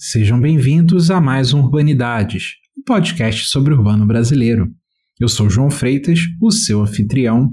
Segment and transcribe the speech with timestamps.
[0.00, 4.72] Sejam bem-vindos a mais um Urbanidades, um podcast sobre o urbano brasileiro.
[5.18, 7.50] Eu sou João Freitas, o seu anfitrião,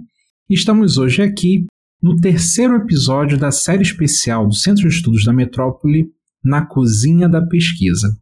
[0.47, 1.65] e estamos hoje aqui
[1.99, 6.05] no terceiro episódio da série especial do Centro de Estudos da Metrópole,
[6.43, 8.15] Na Cozinha da Pesquisa.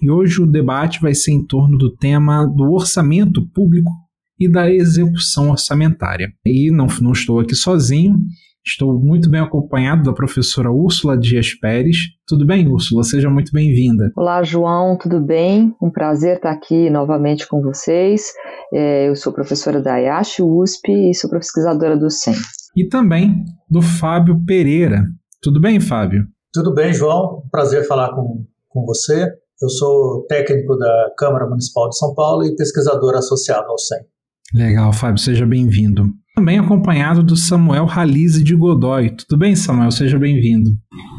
[0.00, 3.90] E hoje o debate vai ser em torno do tema do orçamento público
[4.38, 6.32] e da execução orçamentária.
[6.46, 8.20] E não, não estou aqui sozinho,
[8.66, 11.98] Estou muito bem acompanhado da professora Úrsula Dias Pérez.
[12.26, 13.04] Tudo bem, Úrsula?
[13.04, 14.10] Seja muito bem-vinda.
[14.16, 15.76] Olá, João, tudo bem?
[15.82, 18.32] Um prazer estar aqui novamente com vocês.
[18.72, 22.32] É, eu sou professora da IASH USP e sou pesquisadora do SEM.
[22.74, 25.04] E também do Fábio Pereira.
[25.42, 26.24] Tudo bem, Fábio?
[26.50, 27.42] Tudo bem, João.
[27.50, 29.28] Prazer falar com, com você.
[29.60, 34.00] Eu sou técnico da Câmara Municipal de São Paulo e pesquisador associado ao SEM.
[34.54, 39.10] Legal, Fábio, seja bem-vindo também acompanhado do Samuel Ralize de Godoy.
[39.10, 39.92] Tudo bem, Samuel?
[39.92, 40.70] Seja bem-vindo.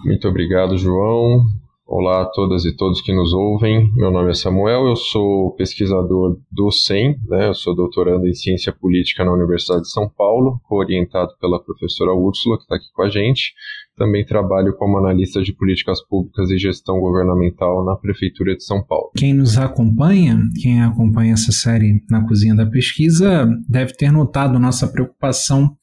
[0.04, 1.46] Muito obrigado, João.
[1.88, 3.90] Olá a todas e todos que nos ouvem.
[3.94, 7.48] Meu nome é Samuel, eu sou pesquisador do SEM, né?
[7.48, 12.58] eu sou doutorando em Ciência Política na Universidade de São Paulo, orientado pela professora Úrsula,
[12.58, 13.54] que está aqui com a gente.
[13.98, 19.12] Também trabalho como analista de políticas públicas e gestão governamental na Prefeitura de São Paulo.
[19.16, 24.88] Quem nos acompanha, quem acompanha essa série na Cozinha da Pesquisa, deve ter notado nossa
[24.88, 25.78] preocupação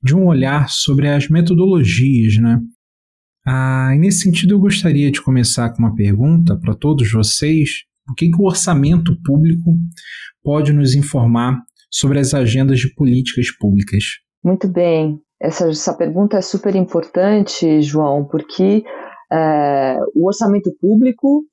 [0.00, 2.60] de um olhar sobre as metodologias, né?
[3.44, 7.70] Ah, e nesse sentido, eu gostaria de começar com uma pergunta para todos vocês:
[8.08, 9.72] o que, que o orçamento público
[10.42, 14.04] pode nos informar sobre as agendas de políticas públicas?
[14.44, 15.20] Muito bem.
[15.46, 18.82] Essa, essa pergunta é super importante, João, porque
[19.32, 21.44] é, o orçamento público,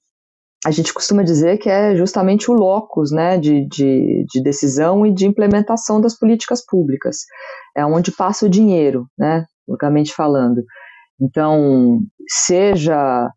[0.65, 5.13] a gente costuma dizer que é justamente o locus né, de, de, de decisão e
[5.13, 7.17] de implementação das políticas públicas.
[7.77, 10.63] É onde passa o dinheiro, né, localmente falando.
[11.21, 13.29] Então, seja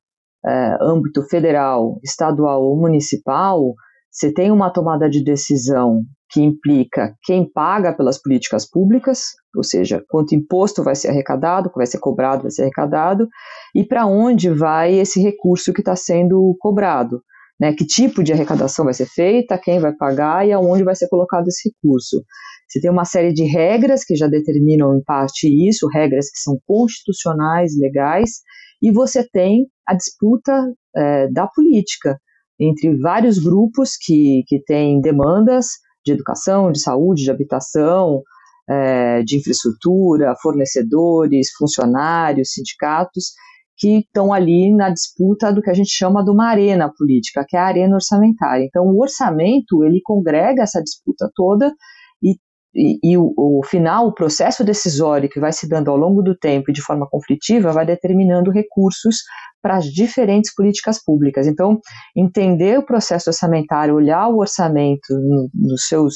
[0.46, 3.74] é, âmbito federal, estadual ou municipal,
[4.10, 10.04] você tem uma tomada de decisão que implica quem paga pelas políticas públicas, ou seja,
[10.08, 13.28] quanto imposto vai ser arrecadado, vai ser cobrado, vai ser arrecadado,
[13.74, 17.22] e para onde vai esse recurso que está sendo cobrado.
[17.58, 21.08] Né, que tipo de arrecadação vai ser feita, quem vai pagar e aonde vai ser
[21.08, 22.22] colocado esse recurso.
[22.68, 26.58] Você tem uma série de regras que já determinam em parte isso, regras que são
[26.66, 28.42] constitucionais, legais,
[28.82, 30.52] e você tem a disputa
[30.94, 32.18] é, da política
[32.58, 35.66] entre vários grupos que, que têm demandas
[36.04, 38.22] de educação, de saúde, de habitação,
[38.68, 43.32] é, de infraestrutura, fornecedores, funcionários, sindicatos,
[43.76, 47.56] que estão ali na disputa do que a gente chama de uma arena política, que
[47.56, 48.64] é a arena orçamentária.
[48.64, 51.72] Então, o orçamento, ele congrega essa disputa toda
[52.22, 52.36] e,
[52.74, 56.34] e, e o, o, final, o processo decisório que vai se dando ao longo do
[56.34, 59.16] tempo e de forma conflitiva, vai determinando recursos
[59.60, 61.46] para as diferentes políticas públicas.
[61.46, 61.78] Então,
[62.16, 66.14] entender o processo orçamentário, olhar o orçamento no, nos seus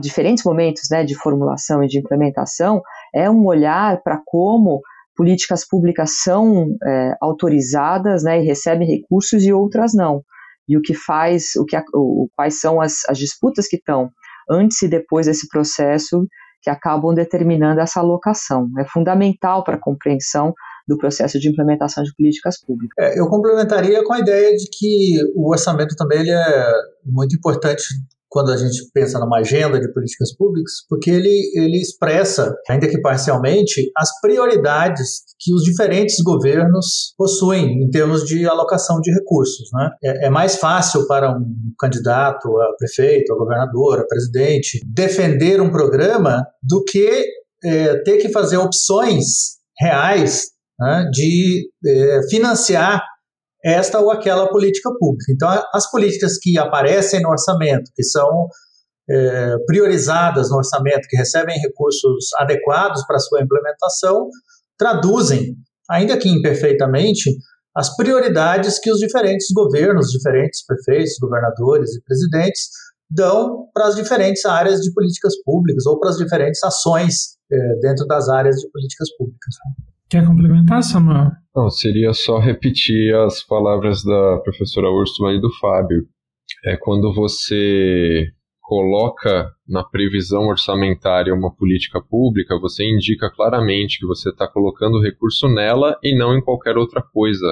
[0.00, 2.82] diferentes momentos né, de formulação e de implementação,
[3.14, 4.80] é um olhar para como
[5.16, 10.22] políticas públicas são é, autorizadas né, e recebem recursos e outras não.
[10.68, 14.10] E o que faz, o que, o, quais são as, as disputas que estão
[14.50, 16.26] antes e depois desse processo
[16.62, 18.68] que acabam determinando essa alocação.
[18.78, 20.54] É fundamental para a compreensão
[20.86, 22.94] do processo de implementação de políticas públicas.
[22.98, 26.72] É, eu complementaria com a ideia de que o orçamento também ele é
[27.04, 27.82] muito importante
[28.32, 32.98] quando a gente pensa numa agenda de políticas públicas, porque ele, ele expressa, ainda que
[32.98, 39.68] parcialmente, as prioridades que os diferentes governos possuem em termos de alocação de recursos.
[39.74, 39.90] Né?
[40.02, 41.44] É, é mais fácil para um
[41.78, 47.26] candidato a prefeito, a governador, a presidente, defender um programa do que
[47.62, 53.02] é, ter que fazer opções reais né, de é, financiar
[53.64, 55.32] esta ou aquela política pública.
[55.32, 58.48] Então, as políticas que aparecem no orçamento, que são
[59.08, 64.28] é, priorizadas no orçamento, que recebem recursos adequados para sua implementação,
[64.78, 65.54] traduzem,
[65.90, 67.30] ainda que imperfeitamente,
[67.74, 72.68] as prioridades que os diferentes governos, diferentes prefeitos, governadores e presidentes
[73.10, 78.06] dão para as diferentes áreas de políticas públicas ou para as diferentes ações é, dentro
[78.06, 79.54] das áreas de políticas públicas.
[80.12, 81.30] Quer complementar, Samuel?
[81.56, 86.04] Não, seria só repetir as palavras da professora Úrsula e do Fábio.
[86.66, 88.26] É quando você
[88.60, 95.48] coloca na previsão orçamentária uma política pública, você indica claramente que você está colocando recurso
[95.48, 97.46] nela e não em qualquer outra coisa.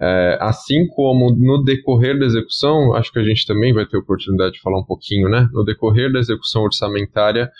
[0.00, 4.54] É, assim como no decorrer da execução, acho que a gente também vai ter oportunidade
[4.54, 5.46] de falar um pouquinho, né?
[5.52, 7.50] No decorrer da execução orçamentária,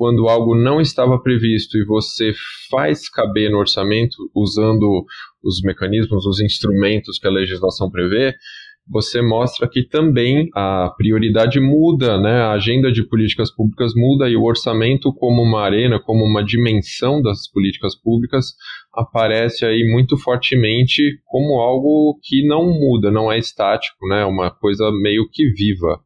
[0.00, 2.32] quando algo não estava previsto e você
[2.70, 5.04] faz caber no orçamento usando
[5.44, 8.34] os mecanismos, os instrumentos que a legislação prevê,
[8.88, 12.32] você mostra que também a prioridade muda, né?
[12.40, 17.20] a agenda de políticas públicas muda e o orçamento como uma arena, como uma dimensão
[17.20, 18.54] das políticas públicas
[18.94, 24.24] aparece aí muito fortemente como algo que não muda, não é estático, né?
[24.24, 26.00] uma coisa meio que viva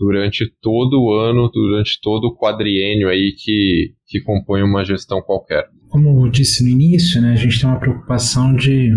[0.00, 5.68] durante todo o ano, durante todo o quadriênio aí que, que compõe uma gestão qualquer.
[5.90, 8.90] Como eu disse no início, né, a gente tem uma preocupação de,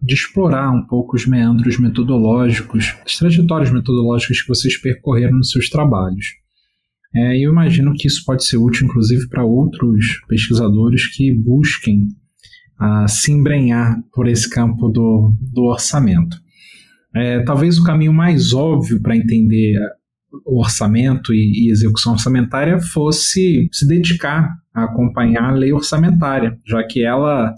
[0.00, 5.68] de explorar um pouco os meandros metodológicos, as trajetórias metodológicas que vocês percorreram nos seus
[5.68, 6.24] trabalhos.
[7.14, 12.04] É, eu imagino que isso pode ser útil, inclusive, para outros pesquisadores que busquem
[12.78, 16.38] a se embrenhar por esse campo do, do orçamento.
[17.14, 19.74] É, talvez o caminho mais óbvio para entender
[20.44, 27.04] orçamento e, e, execução orçamentária fosse se dedicar a acompanhar a lei orçamentária, já que
[27.04, 27.54] ela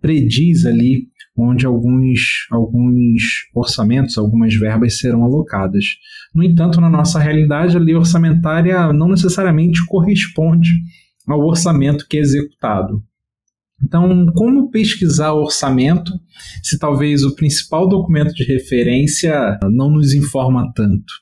[0.00, 3.22] prediz ali onde alguns, alguns
[3.54, 5.84] orçamentos, algumas verbas serão alocadas.
[6.34, 10.70] No entanto, na nossa realidade, a lei orçamentária não necessariamente corresponde
[11.26, 13.02] ao orçamento que é executado.
[13.82, 16.12] Então, como pesquisar orçamento
[16.62, 21.12] se talvez o principal documento de referência não nos informa tanto?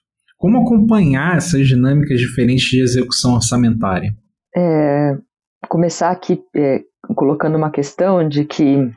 [0.41, 4.11] Como acompanhar essas dinâmicas diferentes de execução orçamentária?
[4.57, 5.13] É,
[5.69, 6.81] começar aqui é,
[7.15, 8.91] colocando uma questão de que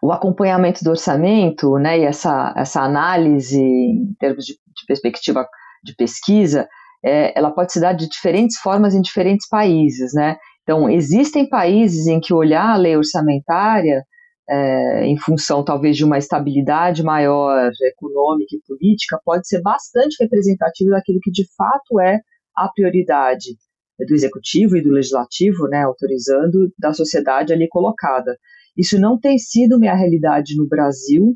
[0.00, 5.44] o acompanhamento do orçamento né, e essa, essa análise em termos de, de perspectiva
[5.82, 6.68] de pesquisa,
[7.04, 10.14] é, ela pode se dar de diferentes formas em diferentes países.
[10.14, 10.36] Né?
[10.62, 14.04] Então, existem países em que olhar a lei orçamentária
[14.48, 20.90] é, em função talvez de uma estabilidade maior econômica e política, pode ser bastante representativo
[20.90, 22.20] daquilo que de fato é
[22.56, 23.56] a prioridade
[23.98, 28.36] do executivo e do legislativo, né, autorizando da sociedade ali colocada.
[28.76, 31.34] Isso não tem sido minha realidade no Brasil,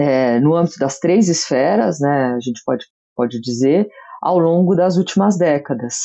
[0.00, 3.88] é, no âmbito das três esferas, né, a gente pode, pode dizer,
[4.22, 5.96] ao longo das últimas décadas.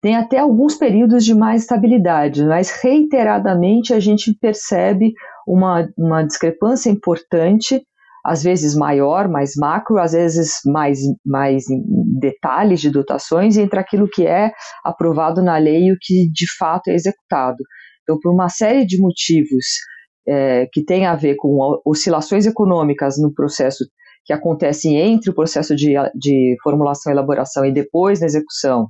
[0.00, 5.12] Tem até alguns períodos de mais estabilidade, mas reiteradamente a gente percebe
[5.46, 7.82] uma, uma discrepância importante,
[8.24, 11.64] às vezes maior, mais macro, às vezes mais, mais
[12.18, 14.50] detalhes de dotações, entre aquilo que é
[14.82, 17.62] aprovado na lei e o que de fato é executado.
[18.02, 19.64] Então, por uma série de motivos
[20.26, 23.84] é, que tem a ver com oscilações econômicas no processo
[24.24, 28.88] que acontecem entre o processo de, de formulação e elaboração e depois na execução,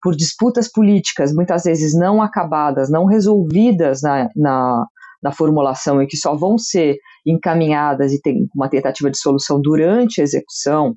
[0.00, 4.86] por disputas políticas muitas vezes não acabadas, não resolvidas na, na,
[5.26, 10.20] na formulação e que só vão ser encaminhadas e tem uma tentativa de solução durante
[10.20, 10.94] a execução,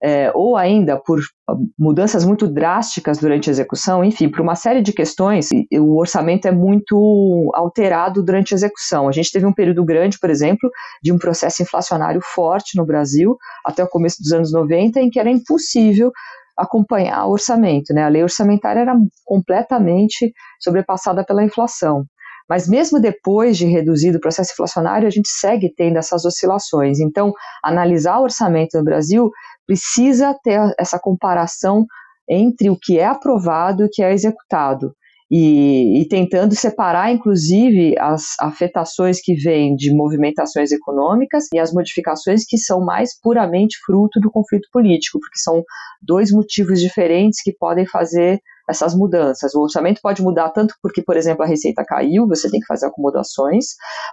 [0.00, 1.18] é, ou ainda por
[1.76, 6.52] mudanças muito drásticas durante a execução, enfim, por uma série de questões, o orçamento é
[6.52, 9.08] muito alterado durante a execução.
[9.08, 10.70] A gente teve um período grande, por exemplo,
[11.02, 13.36] de um processo inflacionário forte no Brasil,
[13.66, 16.12] até o começo dos anos 90, em que era impossível
[16.56, 17.92] acompanhar o orçamento.
[17.92, 18.04] Né?
[18.04, 18.94] A lei orçamentária era
[19.24, 22.04] completamente sobrepassada pela inflação.
[22.48, 27.00] Mas mesmo depois de reduzido o processo inflacionário, a gente segue tendo essas oscilações.
[27.00, 29.30] Então, analisar o orçamento no Brasil
[29.66, 31.86] precisa ter essa comparação
[32.28, 34.94] entre o que é aprovado e o que é executado.
[35.34, 42.44] E, e, tentando separar, inclusive, as afetações que vêm de movimentações econômicas e as modificações
[42.46, 45.64] que são mais puramente fruto do conflito político, porque são
[46.02, 49.54] dois motivos diferentes que podem fazer essas mudanças.
[49.54, 52.86] O orçamento pode mudar tanto porque, por exemplo, a receita caiu, você tem que fazer
[52.86, 53.66] acomodações,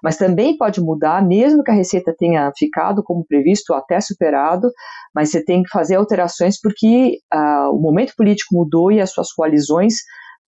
[0.03, 4.72] mas também pode mudar, mesmo que a receita tenha ficado como previsto até superado,
[5.13, 9.32] mas você tem que fazer alterações porque uh, o momento político mudou e as suas
[9.32, 9.96] coalizões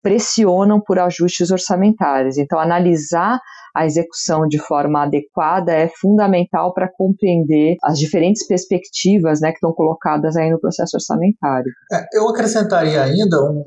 [0.07, 2.39] pressionam por ajustes orçamentários.
[2.39, 3.41] Então, analisar
[3.75, 9.73] a execução de forma adequada é fundamental para compreender as diferentes perspectivas né, que estão
[9.73, 11.73] colocadas aí no processo orçamentário.
[11.93, 13.65] É, eu acrescentaria ainda um,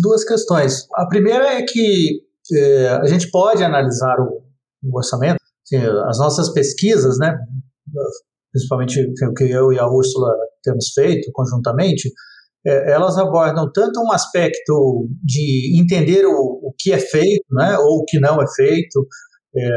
[0.00, 0.84] duas questões.
[0.96, 4.42] A primeira é que é, a gente pode analisar o,
[4.82, 5.76] o orçamento, assim,
[6.08, 7.38] as nossas pesquisas, né,
[8.50, 12.10] principalmente o que eu e a Úrsula temos feito conjuntamente,
[12.66, 18.00] é, elas abordam tanto um aspecto de entender o, o que é feito, né, ou
[18.00, 19.06] o que não é feito,
[19.54, 19.68] é,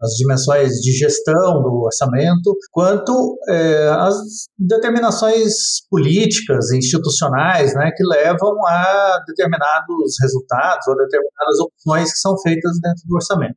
[0.00, 4.16] as dimensões de gestão do orçamento, quanto é, as
[4.58, 5.52] determinações
[5.90, 13.02] políticas institucionais né, que levam a determinados resultados ou determinadas opções que são feitas dentro
[13.06, 13.56] do orçamento.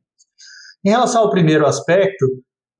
[0.84, 2.26] Em relação ao primeiro aspecto,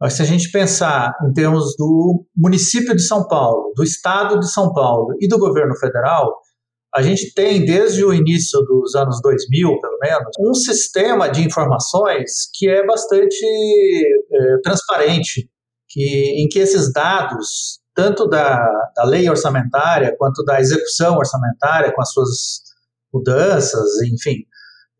[0.00, 4.50] mas se a gente pensar em termos do município de São Paulo, do estado de
[4.50, 6.34] São Paulo e do governo federal,
[6.94, 12.48] a gente tem, desde o início dos anos 2000, pelo menos, um sistema de informações
[12.54, 13.44] que é bastante
[14.32, 15.50] é, transparente,
[15.88, 18.58] que, em que esses dados, tanto da,
[18.94, 22.30] da lei orçamentária quanto da execução orçamentária, com as suas
[23.12, 24.36] mudanças, enfim,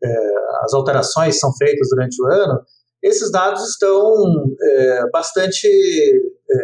[0.03, 0.15] é,
[0.63, 2.61] as alterações são feitas durante o ano,
[3.03, 4.13] esses dados estão
[4.61, 6.57] é, bastante é,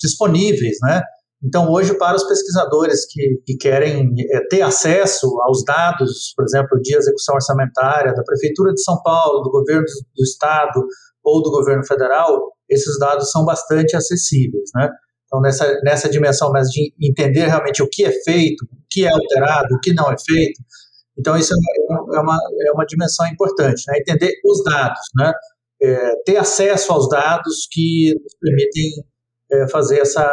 [0.00, 1.02] disponíveis, né?
[1.42, 6.80] Então, hoje, para os pesquisadores que, que querem é, ter acesso aos dados, por exemplo,
[6.80, 10.82] de execução orçamentária da Prefeitura de São Paulo, do governo do, do Estado
[11.22, 14.88] ou do governo federal, esses dados são bastante acessíveis, né?
[15.26, 19.10] Então, nessa, nessa dimensão mais de entender realmente o que é feito, o que é
[19.10, 20.62] alterado, o que não é feito,
[21.18, 22.38] então isso é uma, é uma,
[22.68, 23.98] é uma dimensão importante, né?
[23.98, 25.32] Entender os dados, né?
[25.84, 29.04] É, ter acesso aos dados que nos permitem
[29.52, 30.30] é, fazer essa,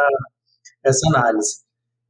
[0.84, 1.56] essa análise.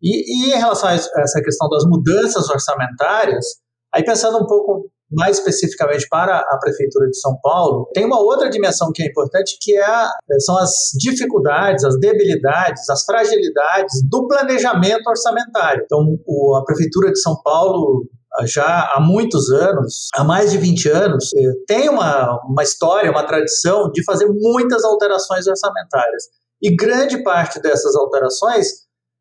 [0.03, 3.47] E, e, em relação a essa questão das mudanças orçamentárias,
[3.93, 8.49] aí pensando um pouco mais especificamente para a Prefeitura de São Paulo, tem uma outra
[8.49, 14.27] dimensão que é importante, que é a, são as dificuldades, as debilidades, as fragilidades do
[14.27, 15.83] planejamento orçamentário.
[15.85, 18.09] Então, o, a Prefeitura de São Paulo
[18.47, 23.27] já há muitos anos, há mais de 20 anos, eh, tem uma, uma história, uma
[23.27, 26.25] tradição de fazer muitas alterações orçamentárias.
[26.63, 28.69] E grande parte dessas alterações,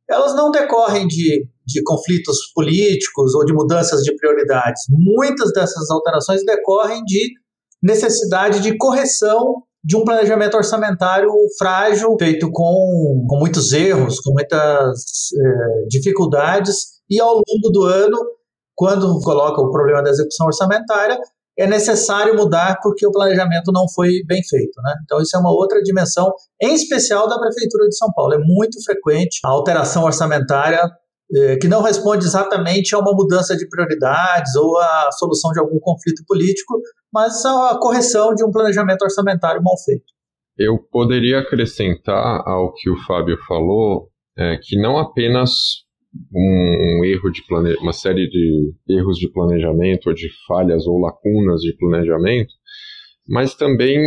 [0.09, 4.83] elas não decorrem de, de conflitos políticos ou de mudanças de prioridades.
[4.89, 7.33] Muitas dessas alterações decorrem de
[7.81, 14.99] necessidade de correção de um planejamento orçamentário frágil, feito com, com muitos erros, com muitas
[15.35, 18.17] é, dificuldades, e ao longo do ano,
[18.81, 21.15] quando coloca o problema da execução orçamentária,
[21.55, 24.81] é necessário mudar porque o planejamento não foi bem feito.
[24.81, 24.93] Né?
[25.03, 28.33] Então, isso é uma outra dimensão, em especial da Prefeitura de São Paulo.
[28.33, 30.81] É muito frequente a alteração orçamentária
[31.31, 35.79] eh, que não responde exatamente a uma mudança de prioridades ou a solução de algum
[35.79, 36.79] conflito político,
[37.13, 40.05] mas a correção de um planejamento orçamentário mal feito.
[40.57, 45.51] Eu poderia acrescentar ao que o Fábio falou é, que não apenas
[46.33, 47.75] um, um erro de plane...
[47.75, 52.53] uma série de erros de planejamento, ou de falhas ou lacunas de planejamento,
[53.27, 53.99] mas também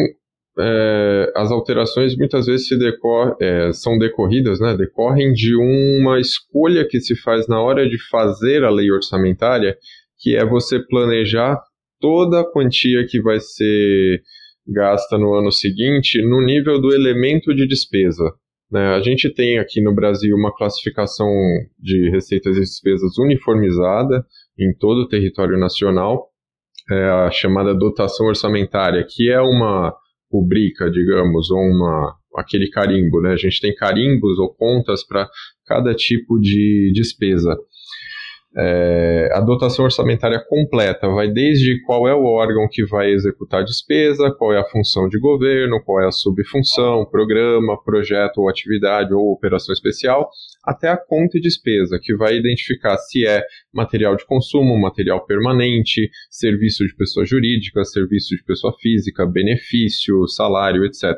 [0.58, 3.36] é, as alterações muitas vezes decor...
[3.40, 8.64] É, são decorridas, né, decorrem de uma escolha que se faz na hora de fazer
[8.64, 9.76] a lei orçamentária,
[10.18, 11.60] que é você planejar
[12.00, 14.22] toda a quantia que vai ser
[14.66, 18.24] gasta no ano seguinte no nível do elemento de despesa.
[18.70, 18.94] Né?
[18.94, 21.28] A gente tem aqui no Brasil uma classificação
[21.78, 24.24] de receitas e despesas uniformizada
[24.58, 26.28] em todo o território nacional,
[26.90, 29.94] é a chamada dotação orçamentária, que é uma
[30.30, 33.20] rubrica, digamos, ou uma, aquele carimbo.
[33.22, 33.32] Né?
[33.32, 35.28] A gente tem carimbos ou contas para
[35.66, 37.56] cada tipo de despesa.
[38.56, 43.64] É, a dotação orçamentária completa vai desde qual é o órgão que vai executar a
[43.64, 49.12] despesa, qual é a função de governo, qual é a subfunção, programa, projeto ou atividade
[49.12, 50.30] ou operação especial,
[50.64, 53.42] até a conta e despesa, que vai identificar se é
[53.72, 60.84] material de consumo, material permanente, serviço de pessoa jurídica, serviço de pessoa física, benefício, salário,
[60.84, 61.10] etc.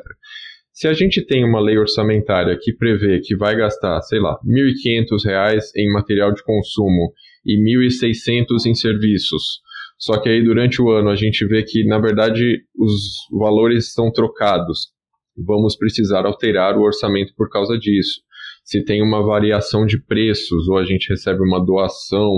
[0.73, 4.73] Se a gente tem uma lei orçamentária que prevê que vai gastar, sei lá, R$
[4.73, 7.13] 1.500 em material de consumo
[7.47, 9.61] e 1.600 em serviços.
[9.97, 12.91] Só que aí durante o ano a gente vê que, na verdade, os
[13.31, 14.89] valores estão trocados.
[15.35, 18.21] Vamos precisar alterar o orçamento por causa disso.
[18.63, 22.35] Se tem uma variação de preços, ou a gente recebe uma doação,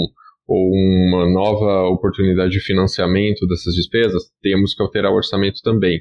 [0.47, 5.99] ou uma nova oportunidade de financiamento dessas despesas, temos que alterar o orçamento também.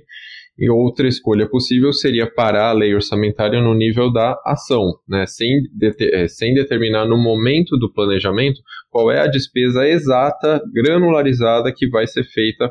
[0.59, 5.25] E outra escolha possível seria parar a lei orçamentária no nível da ação, né?
[5.25, 8.61] sem, de, é, sem determinar no momento do planejamento
[8.91, 12.69] qual é a despesa exata, granularizada, que vai ser feita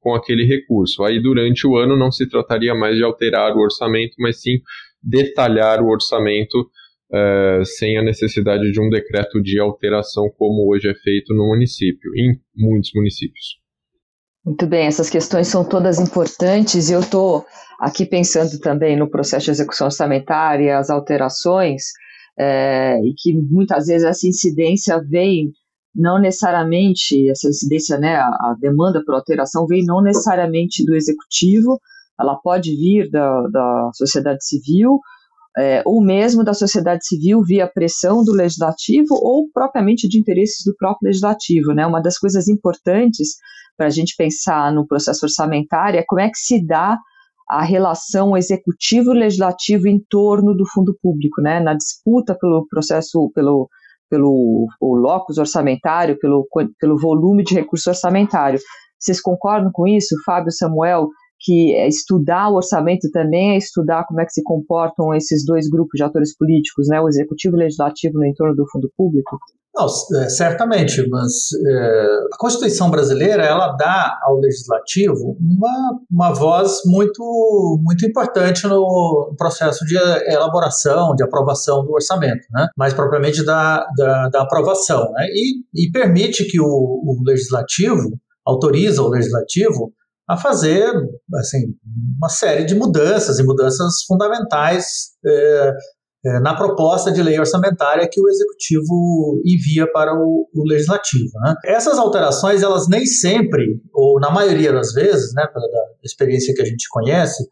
[0.00, 1.02] com aquele recurso.
[1.02, 4.60] Aí, durante o ano, não se trataria mais de alterar o orçamento, mas sim
[5.02, 6.70] detalhar o orçamento
[7.12, 12.10] é, sem a necessidade de um decreto de alteração, como hoje é feito no município,
[12.16, 13.59] em muitos municípios.
[14.44, 17.44] Muito bem, essas questões são todas importantes e eu estou
[17.78, 21.84] aqui pensando também no processo de execução orçamentária, as alterações,
[22.38, 25.52] é, e que muitas vezes essa incidência vem
[25.94, 31.80] não necessariamente, essa incidência, né, a, a, demanda por alteração vem não necessariamente do executivo,
[32.18, 35.00] ela pode vir da, da sociedade civil,
[35.58, 40.74] é, ou mesmo da sociedade civil via pressão do legislativo ou propriamente de interesses do
[40.76, 41.72] próprio legislativo.
[41.72, 41.86] Né?
[41.86, 43.36] Uma das coisas importantes
[43.76, 46.98] para a gente pensar no processo orçamentário é como é que se dá
[47.48, 51.58] a relação executivo-legislativo em torno do fundo público, né?
[51.58, 53.68] na disputa pelo processo, pelo,
[54.08, 56.46] pelo o locus orçamentário, pelo,
[56.78, 58.60] pelo volume de recurso orçamentário.
[59.00, 61.08] Vocês concordam com isso, Fábio Samuel?
[61.40, 65.68] Que é estudar o orçamento também é estudar como é que se comportam esses dois
[65.68, 69.38] grupos de atores políticos, né, o executivo e o legislativo no entorno do fundo público?
[69.74, 69.86] Não,
[70.20, 71.32] é, certamente, mas
[71.66, 79.32] é, a Constituição brasileira ela dá ao legislativo uma, uma voz muito, muito importante no
[79.38, 82.68] processo de elaboração, de aprovação do orçamento, né?
[82.76, 85.26] mais propriamente da, da, da aprovação, né?
[85.32, 89.92] e, e permite que o, o legislativo, autoriza o legislativo
[90.30, 90.88] a fazer
[91.34, 91.58] assim,
[92.16, 94.84] uma série de mudanças e mudanças fundamentais
[95.26, 95.72] é,
[96.24, 101.32] é, na proposta de lei orçamentária que o executivo envia para o, o legislativo.
[101.42, 101.54] Né?
[101.64, 105.66] Essas alterações, elas nem sempre, ou na maioria das vezes, né, pela
[106.04, 107.42] experiência que a gente conhece,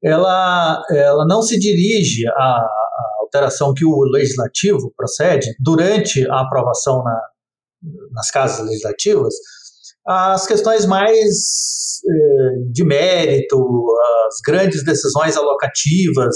[0.00, 7.02] ela, ela não se dirige à, à alteração que o legislativo procede durante a aprovação
[7.02, 7.20] na,
[8.12, 9.34] nas casas legislativas,
[10.10, 13.56] as questões mais eh, de mérito,
[14.26, 16.34] as grandes decisões alocativas,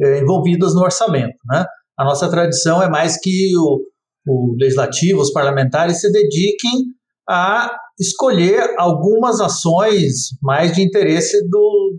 [0.00, 1.36] é, envolvidas no orçamento.
[1.46, 1.64] Né?
[1.98, 3.80] A nossa tradição é mais que o,
[4.26, 6.84] o legislativo, os parlamentares se dediquem
[7.28, 11.98] a escolher algumas ações mais de interesse do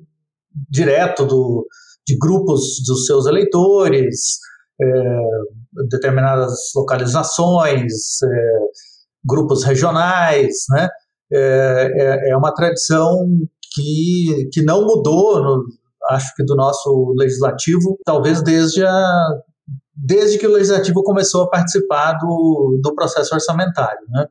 [0.70, 1.68] direto do,
[2.08, 4.38] de grupos dos seus eleitores,
[4.82, 4.86] é,
[5.90, 7.92] determinadas localizações,
[8.24, 8.60] é,
[9.26, 10.88] grupos regionais, né?
[11.32, 13.28] É, é, é uma tradição
[13.74, 15.66] que, que não mudou no,
[16.10, 19.30] acho que do nosso legislativo, talvez desde a
[20.02, 24.00] desde que o legislativo começou a participar do, do processo orçamentário.
[24.10, 24.26] Né?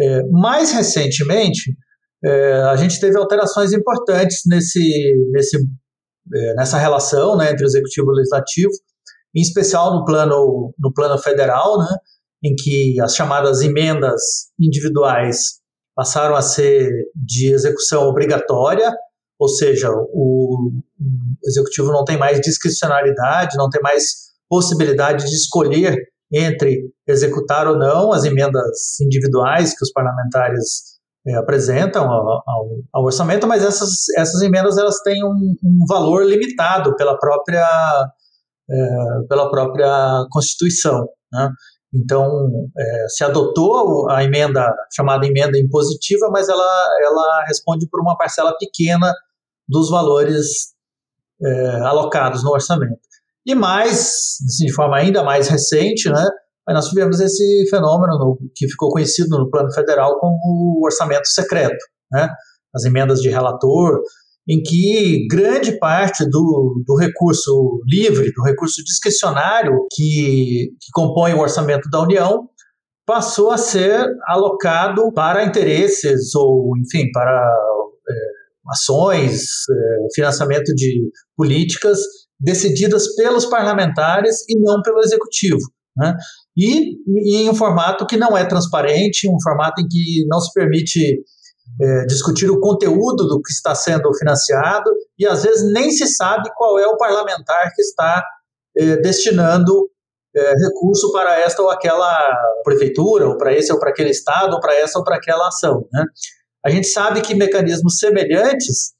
[0.00, 1.76] É, mais recentemente,
[2.24, 5.56] é, a gente teve alterações importantes nesse, nesse,
[6.34, 8.72] é, nessa relação né, entre o executivo e o legislativo,
[9.36, 11.96] em especial no plano, no plano federal, né,
[12.42, 14.20] em que as chamadas emendas
[14.58, 15.60] individuais
[15.98, 18.88] passaram a ser de execução obrigatória,
[19.36, 20.70] ou seja, o
[21.44, 25.96] executivo não tem mais discricionalidade, não tem mais possibilidade de escolher
[26.32, 33.04] entre executar ou não as emendas individuais que os parlamentares é, apresentam ao, ao, ao,
[33.04, 37.66] orçamento, mas essas, essas emendas elas têm um, um valor limitado pela própria,
[38.70, 38.86] é,
[39.28, 41.08] pela própria Constituição.
[41.32, 41.50] Né?
[41.94, 48.16] Então, é, se adotou a emenda chamada emenda impositiva, mas ela, ela responde por uma
[48.16, 49.12] parcela pequena
[49.66, 50.74] dos valores
[51.42, 53.00] é, alocados no orçamento.
[53.46, 56.28] E mais, assim, de forma ainda mais recente, né,
[56.68, 61.82] nós tivemos esse fenômeno no, que ficou conhecido no plano federal como o orçamento secreto,
[62.12, 62.28] né,
[62.74, 64.00] as emendas de relator,
[64.48, 71.40] em que grande parte do, do recurso livre, do recurso discricionário que, que compõe o
[71.40, 72.48] orçamento da União,
[73.04, 77.54] passou a ser alocado para interesses ou, enfim, para
[78.70, 81.98] ações, é, financiamento de políticas
[82.40, 85.58] decididas pelos parlamentares e não pelo executivo.
[85.96, 86.14] Né?
[86.56, 90.52] E, e, em um formato que não é transparente, um formato em que não se
[90.52, 91.22] permite
[91.80, 96.50] é, discutir o conteúdo do que está sendo financiado e às vezes nem se sabe
[96.56, 98.24] qual é o parlamentar que está
[98.76, 99.88] é, destinando
[100.34, 104.60] é, recurso para esta ou aquela prefeitura, ou para esse ou para aquele estado, ou
[104.60, 105.86] para essa ou para aquela ação.
[105.92, 106.04] Né?
[106.64, 108.92] A gente sabe que mecanismos semelhantes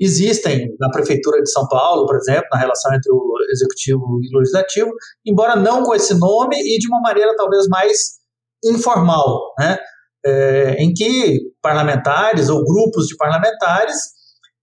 [0.00, 4.38] existem na Prefeitura de São Paulo, por exemplo, na relação entre o Executivo e o
[4.38, 4.90] Legislativo,
[5.24, 8.22] embora não com esse nome e de uma maneira talvez mais
[8.64, 9.78] informal, né?
[10.24, 13.96] É, em que parlamentares ou grupos de parlamentares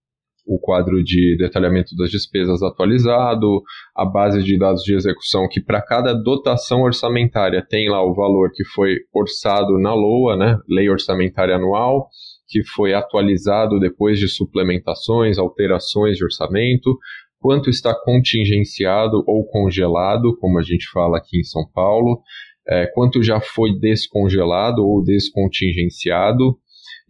[0.47, 3.63] o quadro de detalhamento das despesas atualizado,
[3.97, 8.51] a base de dados de execução, que para cada dotação orçamentária tem lá o valor
[8.53, 12.09] que foi orçado na LOA, né, Lei Orçamentária Anual,
[12.55, 16.97] que foi atualizado depois de suplementações, alterações de orçamento,
[17.41, 22.23] quanto está contingenciado ou congelado, como a gente fala aqui em São Paulo,
[22.69, 26.57] é, quanto já foi descongelado ou descontingenciado,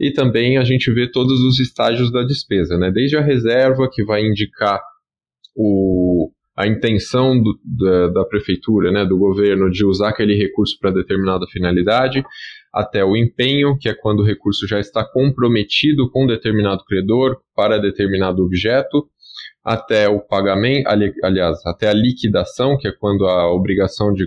[0.00, 2.90] e também a gente vê todos os estágios da despesa, né?
[2.90, 4.80] desde a reserva, que vai indicar
[5.54, 10.90] o, a intenção do, da, da, prefeitura, né, do governo, de usar aquele recurso para
[10.90, 12.24] determinada finalidade,
[12.74, 17.78] até o empenho, que é quando o recurso já está comprometido com determinado credor para
[17.78, 19.08] determinado objeto,
[19.64, 24.26] até o pagamento, ali, aliás, até a liquidação, que é quando a obrigação de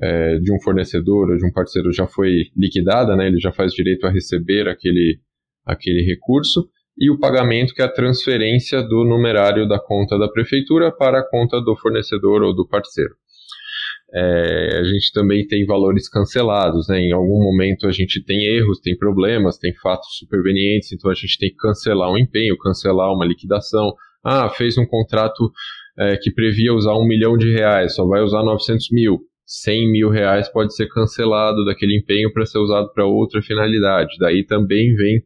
[0.00, 3.72] é, de um fornecedor ou de um parceiro já foi liquidada, né, ele já faz
[3.72, 5.20] direito a receber aquele,
[5.64, 10.90] aquele recurso, e o pagamento, que é a transferência do numerário da conta da prefeitura
[10.90, 13.14] para a conta do fornecedor ou do parceiro.
[14.14, 17.00] É, a gente também tem valores cancelados, né?
[17.00, 21.38] em algum momento a gente tem erros, tem problemas, tem fatos supervenientes, então a gente
[21.38, 23.94] tem que cancelar um empenho, cancelar uma liquidação.
[24.22, 25.50] Ah, fez um contrato
[25.98, 29.20] é, que previa usar um milhão de reais, só vai usar 900 mil
[29.52, 34.16] 100 mil reais pode ser cancelado daquele empenho para ser usado para outra finalidade.
[34.18, 35.22] Daí também vem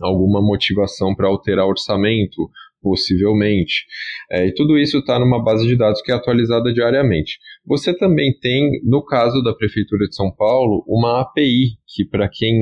[0.00, 2.50] alguma motivação para alterar o orçamento,
[2.86, 3.84] possivelmente.
[4.30, 7.36] É, e tudo isso está numa base de dados que é atualizada diariamente.
[7.66, 12.54] Você também tem, no caso da Prefeitura de São Paulo, uma API, que para quem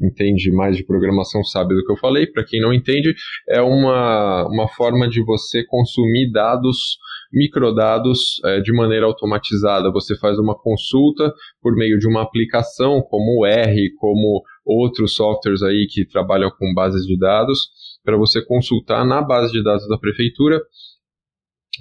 [0.00, 3.12] entende mais de programação sabe do que eu falei, para quem não entende,
[3.48, 6.96] é uma, uma forma de você consumir dados
[7.32, 9.90] microdados é, de maneira automatizada.
[9.90, 15.62] Você faz uma consulta por meio de uma aplicação como o R, como outros softwares
[15.62, 17.68] aí que trabalham com bases de dados,
[18.06, 20.62] para você consultar na base de dados da prefeitura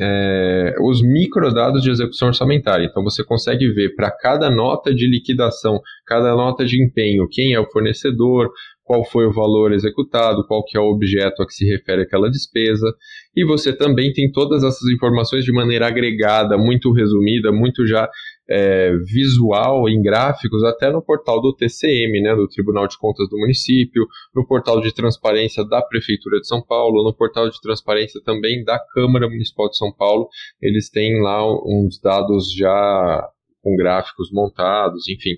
[0.01, 2.85] é, os microdados de execução orçamentária.
[2.85, 7.59] Então você consegue ver para cada nota de liquidação, cada nota de empenho, quem é
[7.59, 8.49] o fornecedor,
[8.83, 12.29] qual foi o valor executado, qual que é o objeto a que se refere aquela
[12.29, 12.93] despesa,
[13.35, 18.07] e você também tem todas essas informações de maneira agregada, muito resumida, muito já
[18.47, 23.37] é, visual em gráficos, até no portal do TCM, né, do Tribunal de Contas do
[23.37, 24.05] Município,
[24.35, 28.79] no portal de transparência da Prefeitura de São Paulo, no portal de transparência também da
[28.93, 30.29] Câmara Municipal de São Paulo,
[30.61, 33.27] eles têm lá uns dados já
[33.61, 35.35] com gráficos montados, enfim.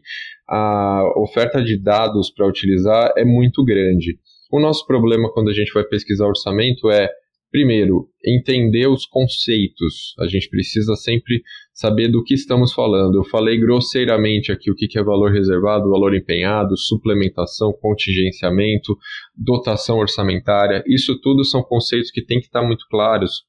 [0.50, 4.20] A oferta de dados para utilizar é muito grande.
[4.52, 7.10] O nosso problema quando a gente vai pesquisar orçamento é,
[7.52, 10.14] primeiro, entender os conceitos.
[10.20, 11.42] A gente precisa sempre
[11.78, 13.20] saber do que estamos falando.
[13.20, 18.98] Eu falei grosseiramente aqui o que é valor reservado, valor empenhado, suplementação, contingenciamento,
[19.36, 20.84] dotação orçamentária.
[20.88, 23.44] Isso tudo são conceitos que têm que estar muito claros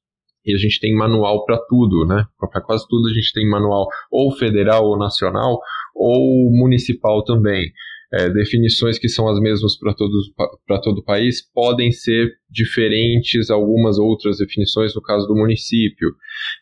[0.44, 2.26] e a gente tem manual para tudo, né?
[2.38, 5.58] Para quase tudo a gente tem manual ou federal ou nacional
[5.94, 7.72] ou municipal também.
[8.12, 9.92] É, definições que são as mesmas para
[10.80, 16.08] todo o país podem ser diferentes algumas outras definições no caso do município.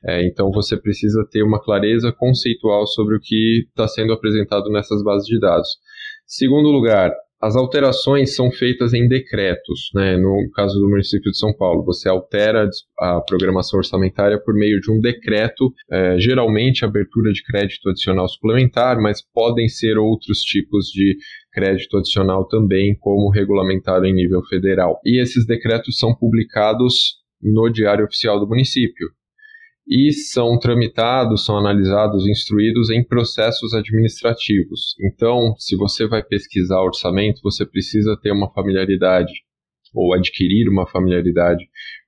[0.04, 5.02] É, então você precisa ter uma clareza conceitual sobre o que está sendo apresentado nessas
[5.04, 5.68] bases de dados.
[6.26, 10.16] Segundo lugar, as alterações são feitas em decretos, né?
[10.16, 12.68] no caso do município de São Paulo, você altera
[12.98, 19.00] a programação orçamentária por meio de um decreto, é, geralmente abertura de crédito adicional suplementar,
[19.00, 21.16] mas podem ser outros tipos de
[21.52, 24.98] crédito adicional também, como regulamentado em nível federal.
[25.04, 29.08] E esses decretos são publicados no Diário Oficial do Município
[29.88, 34.96] e são tramitados, são analisados, instruídos em processos administrativos.
[35.00, 39.32] Então, se você vai pesquisar orçamento, você precisa ter uma familiaridade
[39.94, 41.64] ou adquirir uma familiaridade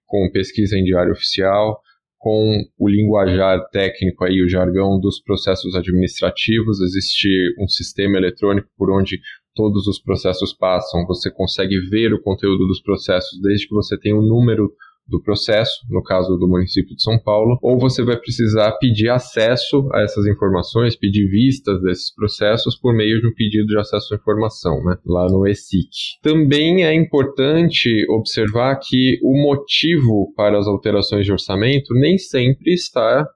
[0.06, 1.80] com pesquisa em diário oficial,
[2.18, 7.28] com o linguajar técnico aí, o jargão dos processos administrativos, existe
[7.60, 9.20] um sistema eletrônico por onde
[9.54, 14.16] todos os processos passam, você consegue ver o conteúdo dos processos desde que você tenha
[14.16, 14.72] o número
[15.08, 19.88] do processo, no caso do município de São Paulo, ou você vai precisar pedir acesso
[19.92, 24.16] a essas informações, pedir vistas desses processos por meio de um pedido de acesso à
[24.16, 25.88] informação, né, lá no ESIC.
[26.22, 33.26] Também é importante observar que o motivo para as alterações de orçamento nem sempre está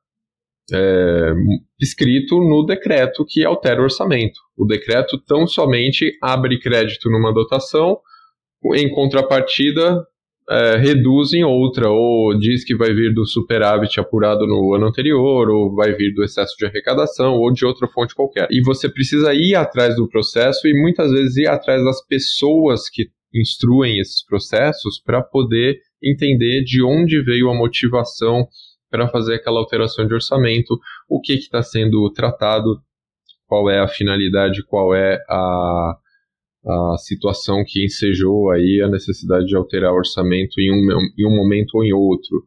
[0.73, 1.33] é,
[1.81, 4.39] escrito no decreto que altera o orçamento.
[4.57, 7.99] O decreto tão somente abre crédito numa dotação,
[8.75, 10.07] em contrapartida,
[10.51, 15.49] é, reduz em outra, ou diz que vai vir do superávit apurado no ano anterior,
[15.51, 18.49] ou vai vir do excesso de arrecadação, ou de outra fonte qualquer.
[18.51, 23.09] E você precisa ir atrás do processo e muitas vezes ir atrás das pessoas que
[23.35, 28.47] instruem esses processos para poder entender de onde veio a motivação
[28.91, 30.79] para fazer aquela alteração de orçamento,
[31.09, 32.79] o que está sendo tratado,
[33.47, 35.97] qual é a finalidade, qual é a,
[36.65, 41.37] a situação que ensejou aí a necessidade de alterar o orçamento em um, em um
[41.37, 42.45] momento ou em outro.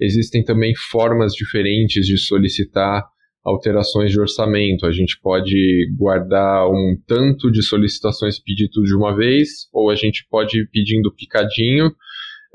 [0.00, 3.04] Existem também formas diferentes de solicitar
[3.44, 4.86] alterações de orçamento.
[4.86, 10.26] A gente pode guardar um tanto de solicitações e de uma vez, ou a gente
[10.30, 11.90] pode ir pedindo picadinho.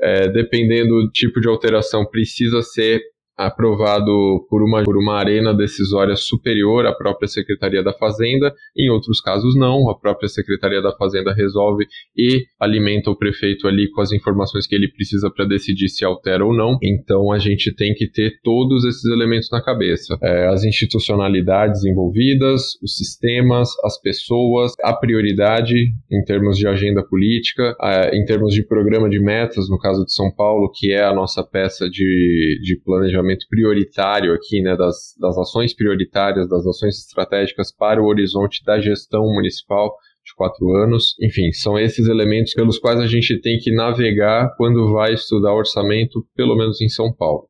[0.00, 3.00] É, dependendo do tipo de alteração, precisa ser
[3.38, 9.20] aprovado por uma, por uma arena decisória superior à própria Secretaria da Fazenda, em outros
[9.20, 14.10] casos não, a própria Secretaria da Fazenda resolve e alimenta o prefeito ali com as
[14.10, 16.78] informações que ele precisa para decidir se altera ou não.
[16.82, 22.62] Então a gente tem que ter todos esses elementos na cabeça: é, as institucionalidades envolvidas,
[22.82, 25.76] os sistemas, as pessoas, a prioridade
[26.10, 27.76] em termos de agenda política,
[28.12, 31.44] em termos de programa de metas, no caso de São Paulo, que é a nossa
[31.44, 37.70] peça de, de planejamento planejamento prioritário aqui, né, das, das ações prioritárias, das ações estratégicas
[37.72, 41.14] para o horizonte da gestão municipal de quatro anos.
[41.20, 46.24] Enfim, são esses elementos pelos quais a gente tem que navegar quando vai estudar orçamento,
[46.34, 47.46] pelo menos em São Paulo.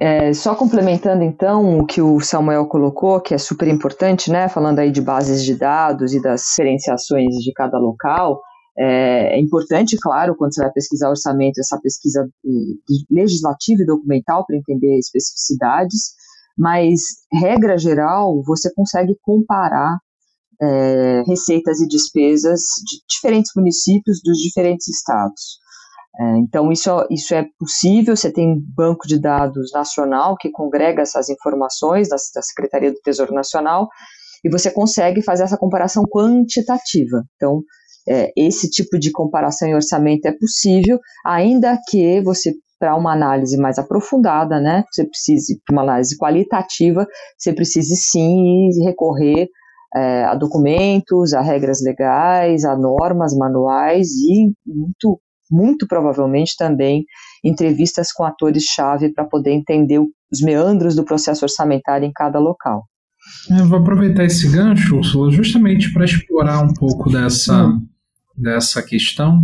[0.00, 4.80] É, só complementando então o que o Samuel colocou, que é super importante, né, falando
[4.80, 8.40] aí de bases de dados e das diferenciações de cada local,
[8.76, 14.44] é, é, importante, claro, quando você vai pesquisar orçamento, essa pesquisa eh, legislativa e documental
[14.44, 16.14] para entender especificidades,
[16.58, 17.00] mas,
[17.32, 19.98] regra geral, você consegue comparar
[20.60, 25.58] é, receitas e despesas de diferentes municípios dos diferentes estados.
[26.16, 31.28] É, então, isso, isso é possível, você tem banco de dados nacional que congrega essas
[31.28, 33.88] informações da, da Secretaria do Tesouro Nacional,
[34.44, 37.24] e você consegue fazer essa comparação quantitativa.
[37.34, 37.62] Então,
[38.08, 43.56] é, esse tipo de comparação em orçamento é possível, ainda que você para uma análise
[43.56, 44.84] mais aprofundada, né?
[44.92, 47.06] Você precise, para uma análise qualitativa,
[47.38, 49.48] você precise sim recorrer
[49.96, 57.04] é, a documentos, a regras legais, a normas, manuais e muito, muito provavelmente também
[57.42, 62.84] entrevistas com atores-chave para poder entender os meandros do processo orçamentário em cada local.
[63.48, 67.64] Eu vou aproveitar esse gancho, Ursula, justamente para explorar um pouco dessa.
[67.64, 67.93] Hum
[68.36, 69.42] dessa questão,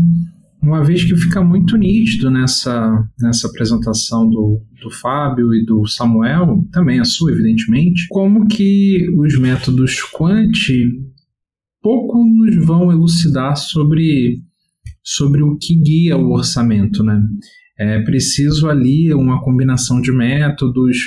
[0.63, 6.65] uma vez que fica muito nítido nessa, nessa apresentação do, do Fábio e do Samuel,
[6.71, 10.53] também a sua, evidentemente, como que os métodos quant
[11.83, 14.39] pouco nos vão elucidar sobre,
[15.03, 17.23] sobre o que guia o orçamento, né?
[17.79, 20.99] É preciso ali uma combinação de métodos,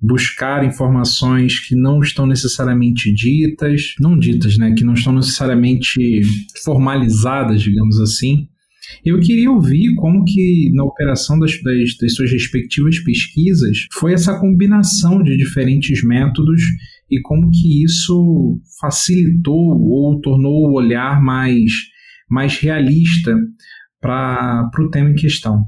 [0.00, 6.20] buscar informações que não estão necessariamente ditas, não ditas, né, que não estão necessariamente
[6.64, 8.48] formalizadas, digamos assim.
[9.04, 14.38] Eu queria ouvir como que na operação das, das, das suas respectivas pesquisas foi essa
[14.38, 16.62] combinação de diferentes métodos
[17.10, 21.70] e como que isso facilitou ou tornou o olhar mais,
[22.30, 23.36] mais realista
[24.00, 25.64] para o tema em questão.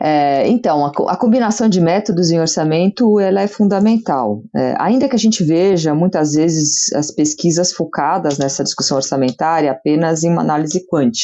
[0.00, 4.42] É, então, a, a, combinação de métodos em orçamento ela é fundamental.
[4.54, 10.22] É, ainda que a gente veja muitas vezes as pesquisas focadas nessa discussão orçamentária apenas
[10.22, 11.18] em uma análise quant.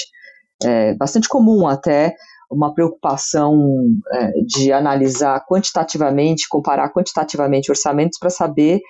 [0.62, 2.14] É bastante comum até
[2.50, 3.56] uma preocupação
[4.12, 8.80] é, de analisar quantitativamente, comparar quantitativamente orçamentos para saber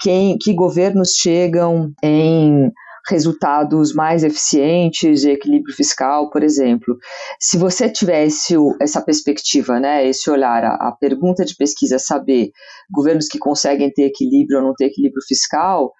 [0.00, 2.70] quem, que governos chegam em
[3.08, 6.96] resultados mais eficientes de equilíbrio fiscal, por exemplo.
[7.38, 12.50] Se você tivesse essa perspectiva, né, esse olhar, a, a pergunta de pesquisa saber
[12.90, 15.92] governos que conseguem ter equilíbrio ou não ter equilíbrio fiscal,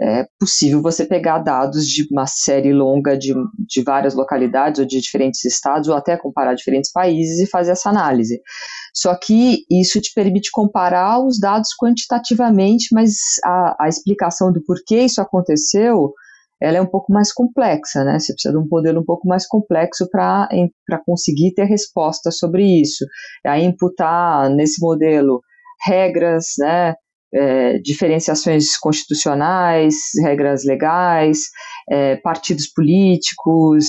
[0.00, 5.00] é possível você pegar dados de uma série longa de, de várias localidades ou de
[5.00, 8.40] diferentes estados, ou até comparar diferentes países e fazer essa análise.
[8.94, 15.02] Só que isso te permite comparar os dados quantitativamente, mas a, a explicação do porquê
[15.02, 16.12] isso aconteceu
[16.62, 18.18] ela é um pouco mais complexa, né?
[18.18, 20.48] Você precisa de um modelo um pouco mais complexo para
[21.04, 23.04] conseguir ter resposta sobre isso.
[23.44, 25.40] Aí imputar nesse modelo
[25.84, 26.94] regras, né?
[27.34, 31.44] É, diferenciações constitucionais, regras legais,
[31.90, 33.86] é, partidos políticos,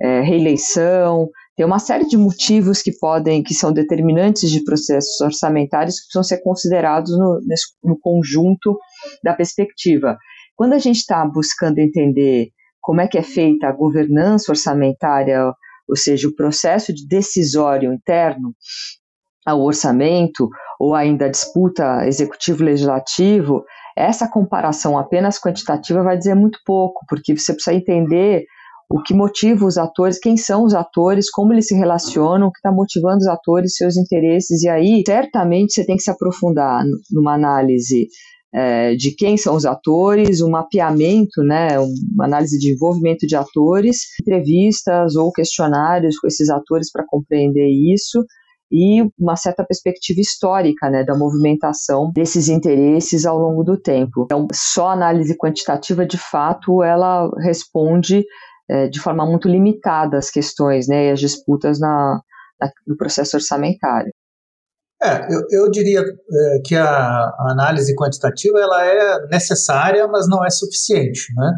[0.00, 1.28] é, reeleição,
[1.60, 6.22] tem uma série de motivos que podem, que são determinantes de processos orçamentários que precisam
[6.22, 7.38] ser considerados no,
[7.84, 8.78] no conjunto
[9.22, 10.16] da perspectiva.
[10.60, 12.50] Quando a gente está buscando entender
[12.82, 15.42] como é que é feita a governança orçamentária,
[15.88, 18.54] ou seja, o processo de decisório interno
[19.46, 23.64] ao orçamento, ou ainda a disputa executivo-legislativo,
[23.96, 28.44] essa comparação apenas quantitativa vai dizer muito pouco, porque você precisa entender
[28.90, 32.58] o que motiva os atores, quem são os atores, como eles se relacionam, o que
[32.58, 37.32] está motivando os atores, seus interesses, e aí certamente você tem que se aprofundar numa
[37.32, 38.08] análise
[38.52, 43.98] é, de quem são os atores, um mapeamento, né, uma análise de envolvimento de atores,
[44.20, 48.24] entrevistas ou questionários com esses atores para compreender isso,
[48.72, 54.22] e uma certa perspectiva histórica né, da movimentação desses interesses ao longo do tempo.
[54.24, 58.24] Então, só análise quantitativa, de fato, ela responde
[58.68, 62.20] é, de forma muito limitada as questões né, e as disputas na,
[62.60, 64.12] na, no processo orçamentário.
[65.02, 70.50] É, eu, eu diria é, que a, análise quantitativa ela é necessária, mas não é
[70.50, 71.52] suficiente, né?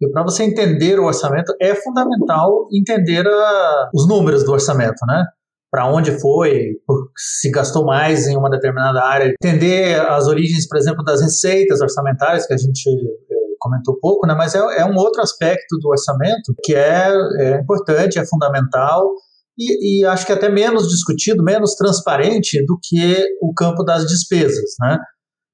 [0.00, 5.26] E para você entender o orçamento é fundamental entender a, os números do orçamento, né?
[5.70, 6.70] Para onde foi,
[7.16, 12.46] se gastou mais em uma determinada área, entender as origens, por exemplo, das receitas orçamentárias
[12.46, 14.34] que a gente é, comentou pouco, né?
[14.34, 19.12] Mas é, é um outro aspecto do orçamento que é, é importante, é fundamental
[19.60, 24.74] e, e, acho que até menos discutido, menos transparente do que o campo das despesas,
[24.80, 24.98] né?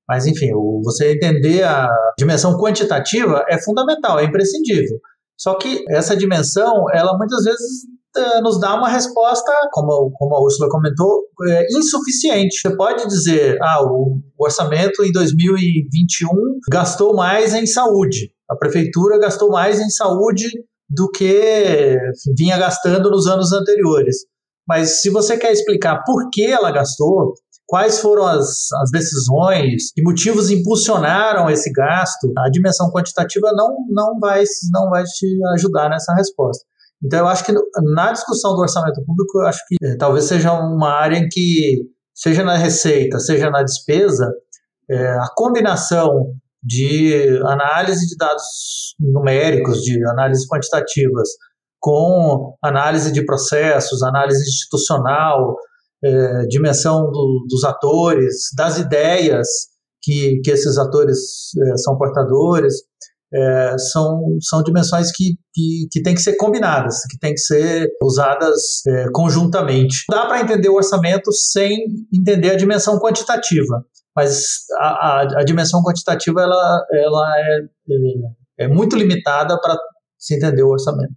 [0.09, 4.99] Mas, enfim, o, você entender a dimensão quantitativa é fundamental, é imprescindível.
[5.39, 7.85] Só que essa dimensão, ela muitas vezes
[8.17, 12.61] é, nos dá uma resposta, como, como a Úrsula comentou, é, insuficiente.
[12.61, 16.29] Você pode dizer, ah, o, o orçamento em 2021
[16.71, 18.31] gastou mais em saúde.
[18.49, 20.47] A prefeitura gastou mais em saúde
[20.89, 21.99] do que
[22.37, 24.17] vinha gastando nos anos anteriores.
[24.67, 27.35] Mas se você quer explicar por que ela gastou,
[27.67, 34.19] quais foram as, as decisões, que motivos impulsionaram esse gasto, a dimensão quantitativa não, não,
[34.19, 36.65] vai, não vai te ajudar nessa resposta.
[37.05, 37.53] Então, eu acho que
[37.95, 41.83] na discussão do orçamento público, eu acho que é, talvez seja uma área em que,
[42.15, 44.33] seja na receita, seja na despesa,
[44.89, 46.33] é, a combinação
[46.67, 51.29] de análise de dados numéricos, de análises quantitativas,
[51.79, 55.55] com análise de processos, análise institucional,
[56.05, 59.47] é, dimensão do, dos atores, das ideias
[60.03, 61.19] que, que esses atores
[61.57, 62.75] é, são portadores,
[63.33, 67.89] é, são, são dimensões que, que, que têm que ser combinadas, que têm que ser
[68.03, 70.05] usadas é, conjuntamente.
[70.11, 71.79] Dá para entender o orçamento sem
[72.13, 73.85] entender a dimensão quantitativa
[74.17, 77.59] mas a, a, a dimensão quantitativa ela, ela é,
[78.61, 79.77] é, é muito limitada para
[80.17, 81.15] se entender o orçamento.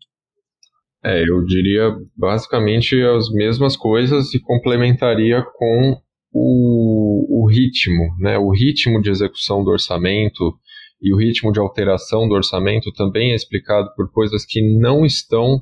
[1.04, 5.98] É, eu diria basicamente as mesmas coisas e complementaria com
[6.34, 8.38] o, o ritmo, né?
[8.38, 10.54] O ritmo de execução do orçamento
[11.02, 15.62] e o ritmo de alteração do orçamento também é explicado por coisas que não estão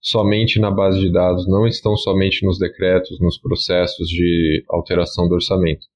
[0.00, 5.34] somente na base de dados, não estão somente nos decretos, nos processos de alteração do
[5.34, 5.87] orçamento.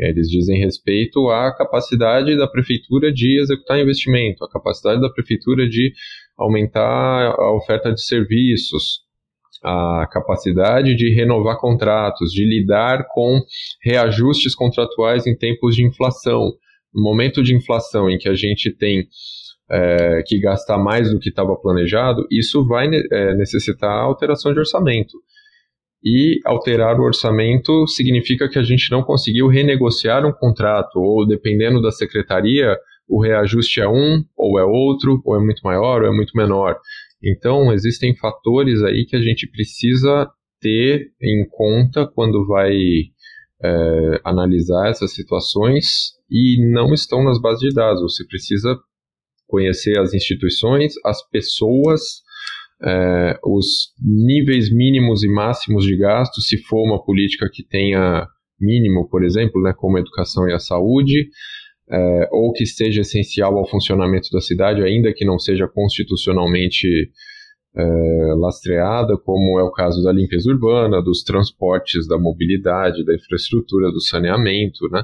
[0.00, 5.92] Eles dizem respeito à capacidade da prefeitura de executar investimento, a capacidade da prefeitura de
[6.38, 9.00] aumentar a oferta de serviços,
[9.62, 13.40] a capacidade de renovar contratos, de lidar com
[13.82, 16.50] reajustes contratuais em tempos de inflação.
[16.94, 19.06] No momento de inflação em que a gente tem
[19.70, 25.18] é, que gastar mais do que estava planejado, isso vai é, necessitar alteração de orçamento.
[26.02, 31.82] E alterar o orçamento significa que a gente não conseguiu renegociar um contrato, ou dependendo
[31.82, 36.12] da secretaria, o reajuste é um, ou é outro, ou é muito maior, ou é
[36.14, 36.78] muito menor.
[37.22, 42.72] Então, existem fatores aí que a gente precisa ter em conta quando vai
[43.62, 48.00] é, analisar essas situações e não estão nas bases de dados.
[48.00, 48.78] Você precisa
[49.46, 52.22] conhecer as instituições, as pessoas
[52.82, 58.26] é, os níveis mínimos e máximos de gasto, se for uma política que tenha
[58.58, 61.28] mínimo, por exemplo, né, como a educação e a saúde,
[61.90, 66.86] é, ou que seja essencial ao funcionamento da cidade, ainda que não seja constitucionalmente
[67.76, 73.90] é, lastreada, como é o caso da limpeza urbana, dos transportes, da mobilidade, da infraestrutura,
[73.90, 75.02] do saneamento, né?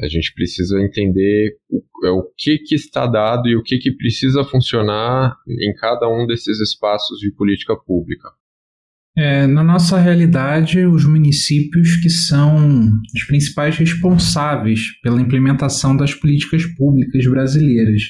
[0.00, 3.92] A gente precisa entender o, é, o que, que está dado e o que, que
[3.92, 8.28] precisa funcionar em cada um desses espaços de política pública.
[9.16, 16.64] É, na nossa realidade, os municípios que são os principais responsáveis pela implementação das políticas
[16.76, 18.02] públicas brasileiras.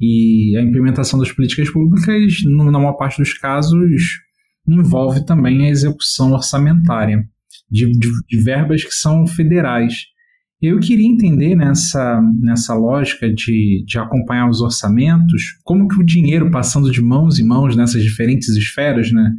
[0.00, 4.02] E a implementação das políticas públicas, na maior parte dos casos,
[4.68, 7.24] envolve também a execução orçamentária
[7.70, 9.94] de, de, de verbas que são federais.
[10.62, 16.50] Eu queria entender nessa, nessa lógica de, de acompanhar os orçamentos, como que o dinheiro
[16.50, 19.30] passando de mãos em mãos nessas diferentes esferas, né?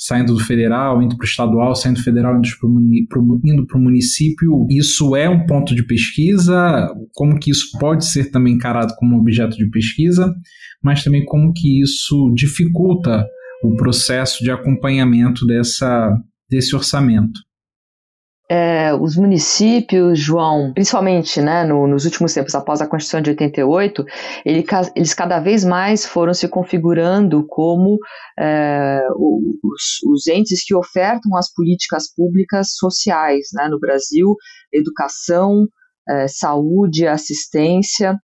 [0.00, 5.14] saindo do federal, indo para o estadual, saindo do federal, indo para o município, isso
[5.14, 6.88] é um ponto de pesquisa?
[7.12, 10.34] Como que isso pode ser também encarado como objeto de pesquisa,
[10.82, 13.26] mas também como que isso dificulta
[13.62, 16.16] o processo de acompanhamento dessa,
[16.50, 17.38] desse orçamento?
[18.50, 24.04] É, os municípios, João, principalmente né, no, nos últimos tempos, após a Constituição de 88,
[24.44, 27.96] ele, eles cada vez mais foram se configurando como
[28.36, 34.34] é, os, os, entes que ofertam as políticas públicas sociais né, no Brasil,
[34.72, 35.68] educação,
[36.08, 38.18] é, saúde, assistência,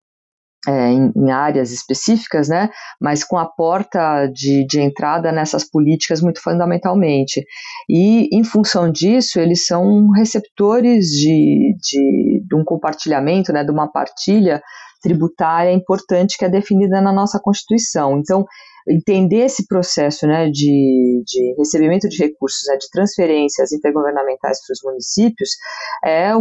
[0.67, 6.21] é, em, em, áreas específicas, né, mas com a porta de, de entrada nessas políticas
[6.21, 7.45] muito fundamentalmente.
[7.89, 13.91] E, em função disso, eles são receptores de, de, de um compartilhamento, né, de uma
[13.91, 14.63] partilha
[15.03, 18.19] tributária importante que é definida na nossa Constituição.
[18.19, 18.47] Então,
[18.89, 24.81] entender esse processo né, de, de recebimento de recursos, né, de transferências intergovernamentais para os
[24.83, 26.33] municípios, está é,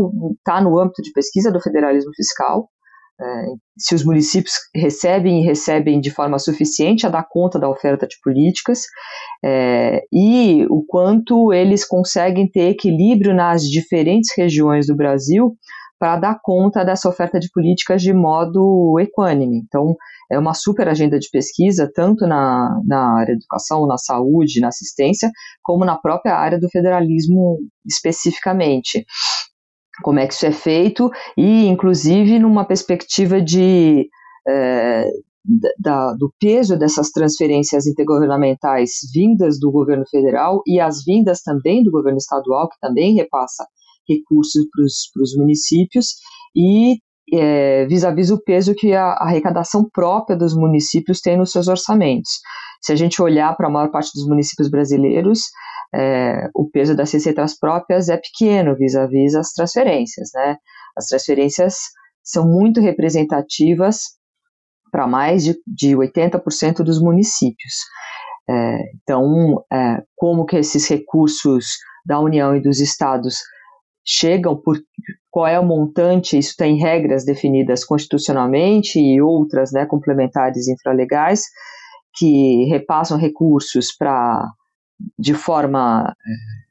[0.44, 2.70] tá no âmbito de pesquisa do federalismo fiscal,
[3.78, 8.18] se os municípios recebem e recebem de forma suficiente a dar conta da oferta de
[8.24, 8.82] políticas
[9.44, 15.56] é, e o quanto eles conseguem ter equilíbrio nas diferentes regiões do Brasil
[16.00, 19.62] para dar conta dessa oferta de políticas de modo equânime.
[19.66, 19.96] Então,
[20.30, 24.68] é uma super agenda de pesquisa, tanto na, na área da educação, na saúde, na
[24.68, 29.06] assistência, como na própria área do federalismo especificamente
[30.02, 34.10] como é que isso é feito e, inclusive, numa perspectiva de
[34.48, 35.06] é,
[35.78, 41.92] da, do peso dessas transferências intergovernamentais vindas do governo federal e as vindas também do
[41.92, 43.66] governo estadual, que também repassa
[44.08, 46.16] recursos para os municípios,
[46.56, 46.98] e
[47.34, 52.32] é, vis-à-vis o peso que a arrecadação própria dos municípios tem nos seus orçamentos.
[52.82, 55.42] Se a gente olhar para a maior parte dos municípios brasileiros,
[55.94, 60.58] é, o peso das receitas próprias é pequeno vis-à-vis as transferências, né?
[60.98, 61.76] As transferências
[62.24, 64.18] são muito representativas
[64.92, 67.74] para mais de, de 80% dos municípios.
[68.50, 71.66] É, então, é, como que esses recursos
[72.06, 73.38] da União e dos estados
[74.06, 74.78] chegam, por
[75.32, 81.44] qual é o montante, isso tem regras definidas constitucionalmente e outras né, complementares infralegais,
[82.16, 84.48] que repassam recursos para
[85.18, 86.64] de forma é,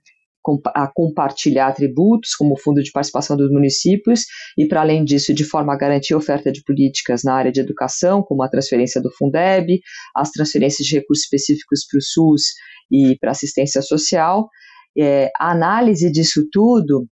[0.74, 4.22] a compartilhar tributos, como o Fundo de Participação dos Municípios,
[4.58, 7.60] e, para além disso, de forma a garantir a oferta de políticas na área de
[7.60, 9.80] educação, como a transferência do Fundeb,
[10.14, 12.42] as transferências de recursos específicos para o SUS
[12.90, 14.48] e para assistência social.
[14.98, 17.06] É, a análise disso tudo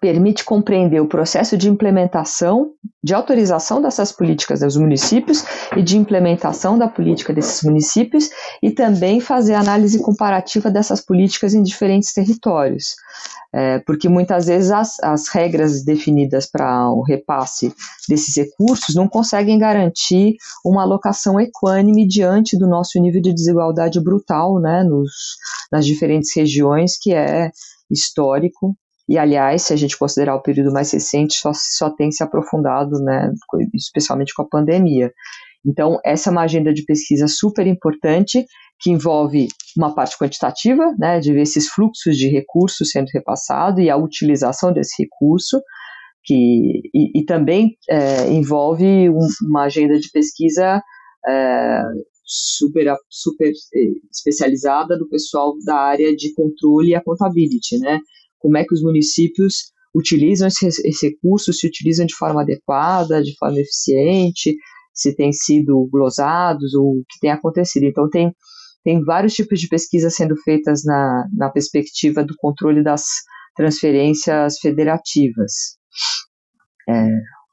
[0.00, 2.72] permite compreender o processo de implementação,
[3.02, 5.44] de autorização dessas políticas dos municípios
[5.76, 8.30] e de implementação da política desses municípios
[8.60, 12.96] e também fazer análise comparativa dessas políticas em diferentes territórios.
[13.54, 17.72] É, porque muitas vezes as, as regras definidas para o repasse
[18.08, 20.34] desses recursos não conseguem garantir
[20.64, 25.38] uma alocação equânime diante do nosso nível de desigualdade brutal né, nos,
[25.70, 27.50] nas diferentes regiões, que é
[27.88, 28.76] histórico
[29.08, 32.98] e, aliás, se a gente considerar o período mais recente, só, só tem se aprofundado,
[33.00, 33.32] né,
[33.74, 35.12] especialmente com a pandemia.
[35.64, 38.44] Então, essa é uma agenda de pesquisa super importante,
[38.80, 43.88] que envolve uma parte quantitativa, né, de ver esses fluxos de recursos sendo repassados e
[43.88, 45.60] a utilização desse recurso,
[46.24, 50.82] que, e, e também é, envolve um, uma agenda de pesquisa
[51.26, 51.82] é,
[52.24, 53.80] super, super é,
[54.12, 58.00] especializada do pessoal da área de controle e accountability, né,
[58.38, 63.58] como é que os municípios utilizam esses, recursos, se utilizam de forma adequada, de forma
[63.58, 64.54] eficiente,
[64.92, 67.84] se têm sido glosados ou o que tem acontecido.
[67.84, 68.32] Então, tem,
[68.84, 73.04] tem vários tipos de pesquisas sendo feitas na, na perspectiva do controle das
[73.54, 75.78] transferências federativas,
[76.88, 77.08] é,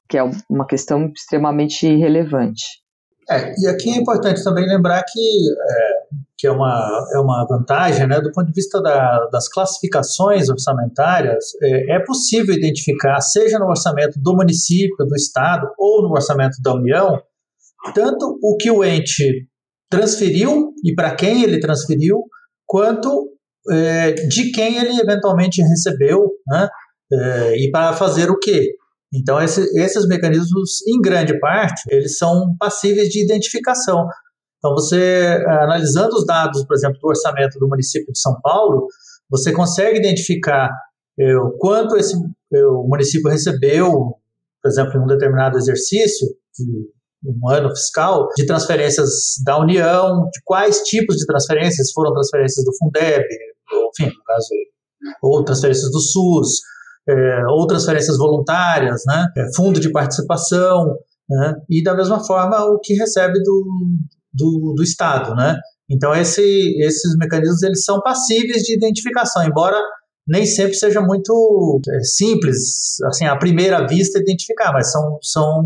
[0.10, 2.83] que é uma questão extremamente relevante.
[3.30, 8.08] É, e aqui é importante também lembrar que, é, que é, uma, é uma vantagem,
[8.08, 13.68] né, do ponto de vista da, das classificações orçamentárias, é, é, possível identificar, seja no
[13.68, 17.22] orçamento do município, do estado ou no orçamento da União,
[17.94, 19.48] tanto o que o ente
[19.90, 22.24] transferiu e para quem ele transferiu,
[22.66, 23.30] quanto
[23.72, 26.68] é, de quem ele eventualmente recebeu, né,
[27.12, 28.76] é, e para fazer o quê.
[29.14, 34.08] Então, esse, esses mecanismos, em grande parte, eles são passíveis de identificação.
[34.58, 38.88] Então, você, analisando os dados, por exemplo, do orçamento do município de São Paulo,
[39.30, 40.70] você consegue identificar
[41.20, 42.16] é, o quanto esse
[42.54, 44.16] é, o município recebeu,
[44.62, 46.88] por exemplo, em um determinado exercício, de
[47.26, 49.10] um ano fiscal, de transferências
[49.46, 53.26] da União, de quais tipos de transferências foram transferências do Fundeb,
[54.00, 54.48] enfim, no caso,
[55.22, 56.62] ou transferências do SUS,
[57.08, 60.98] é, ou transferências voluntárias, né, é, fundo de participação,
[61.30, 63.66] né, e da mesma forma o que recebe do,
[64.34, 65.36] do, do Estado.
[65.36, 65.58] Né.
[65.90, 66.42] Então esse,
[66.82, 69.80] esses mecanismos eles são passíveis de identificação, embora
[70.28, 75.64] nem sempre seja muito é, simples, assim, à primeira vista identificar, mas são, são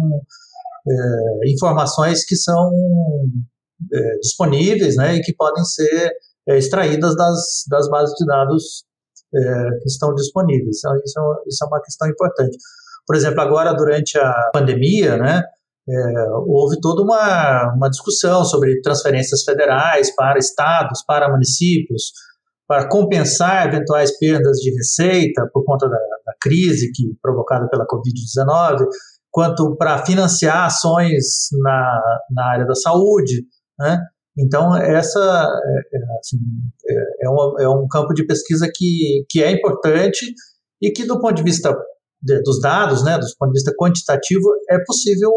[0.87, 2.71] é, informações que são
[3.93, 6.11] é, disponíveis né, e que podem ser
[6.49, 8.86] é, extraídas das, das bases de dados
[9.33, 10.77] é, que estão disponíveis.
[10.79, 12.57] Então, isso, é isso é uma questão importante.
[13.05, 15.43] Por exemplo, agora durante a pandemia, né,
[15.89, 22.11] é, houve toda uma, uma discussão sobre transferências federais para estados, para municípios,
[22.67, 28.85] para compensar eventuais perdas de receita por conta da, da crise que, provocada pela Covid-19,
[29.31, 32.01] quanto para financiar ações na,
[32.31, 33.43] na área da saúde.
[33.79, 33.97] Né?
[34.37, 36.37] Então, essa é, é, assim,
[36.87, 40.31] é, é, uma, é, um campo de pesquisa que, que é importante
[40.81, 41.75] e que, do ponto de vista
[42.21, 45.31] de, dos dados, né, do ponto de vista quantitativo, é possível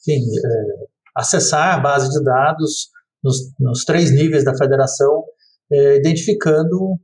[0.00, 0.86] enfim, é,
[1.16, 2.88] acessar a base de dados
[3.22, 5.24] nos, nos três níveis da federação,
[5.70, 6.96] é, identificando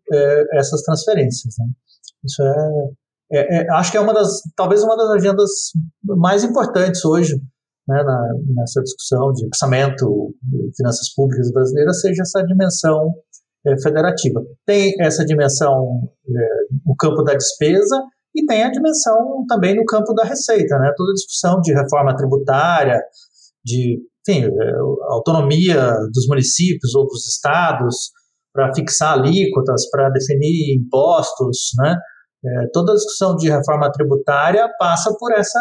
[0.52, 1.54] essas transferências.
[1.58, 1.66] Né.
[2.24, 2.42] Isso
[3.32, 5.50] é, acho que é uma das, talvez uma das agendas
[6.02, 7.34] mais importantes hoje
[7.86, 13.14] né, na, nessa discussão de orçamento de finanças públicas brasileiras seja essa dimensão
[13.66, 14.42] é, federativa.
[14.66, 16.48] Tem essa dimensão é,
[16.86, 18.02] no campo da despesa
[18.34, 20.92] e tem a dimensão também no campo da receita, né?
[20.96, 23.00] Toda a discussão de reforma tributária,
[23.64, 24.72] de enfim, é,
[25.10, 28.10] autonomia dos municípios ou dos estados
[28.52, 31.96] para fixar alíquotas, para definir impostos, né?
[32.46, 35.60] É, toda a discussão de reforma tributária passa por essa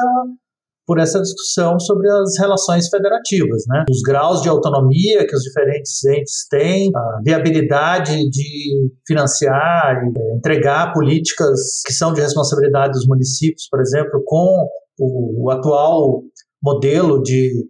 [0.85, 3.85] por essa discussão sobre as relações federativas, né?
[3.89, 10.35] Os graus de autonomia que os diferentes entes têm, a viabilidade de financiar e é,
[10.35, 14.67] entregar políticas que são de responsabilidade dos municípios, por exemplo, com
[14.99, 16.21] o, atual
[16.61, 17.65] modelo de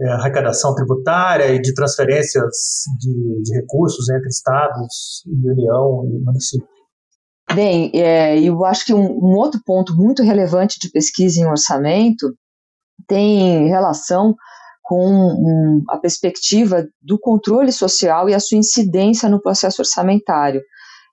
[0.00, 6.71] é, arrecadação tributária e de transferências de, de recursos entre estados e União e município.
[7.54, 12.34] Bem, é, eu acho que um, um, outro ponto muito relevante de pesquisa em orçamento
[13.06, 14.34] tem relação
[14.82, 20.62] com a perspectiva do controle social e a sua incidência no processo orçamentário.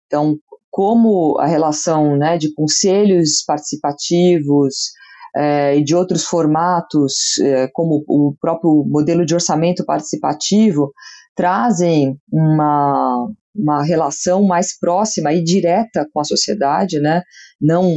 [0.06, 0.38] Então,
[0.72, 4.92] como a relação né, de conselhos participativos
[5.36, 10.92] é, e de outros formatos, é, como o próprio modelo de orçamento participativo,
[11.36, 13.30] trazem uma,
[13.62, 17.22] uma relação mais próxima e direta com a sociedade, né?
[17.60, 17.94] não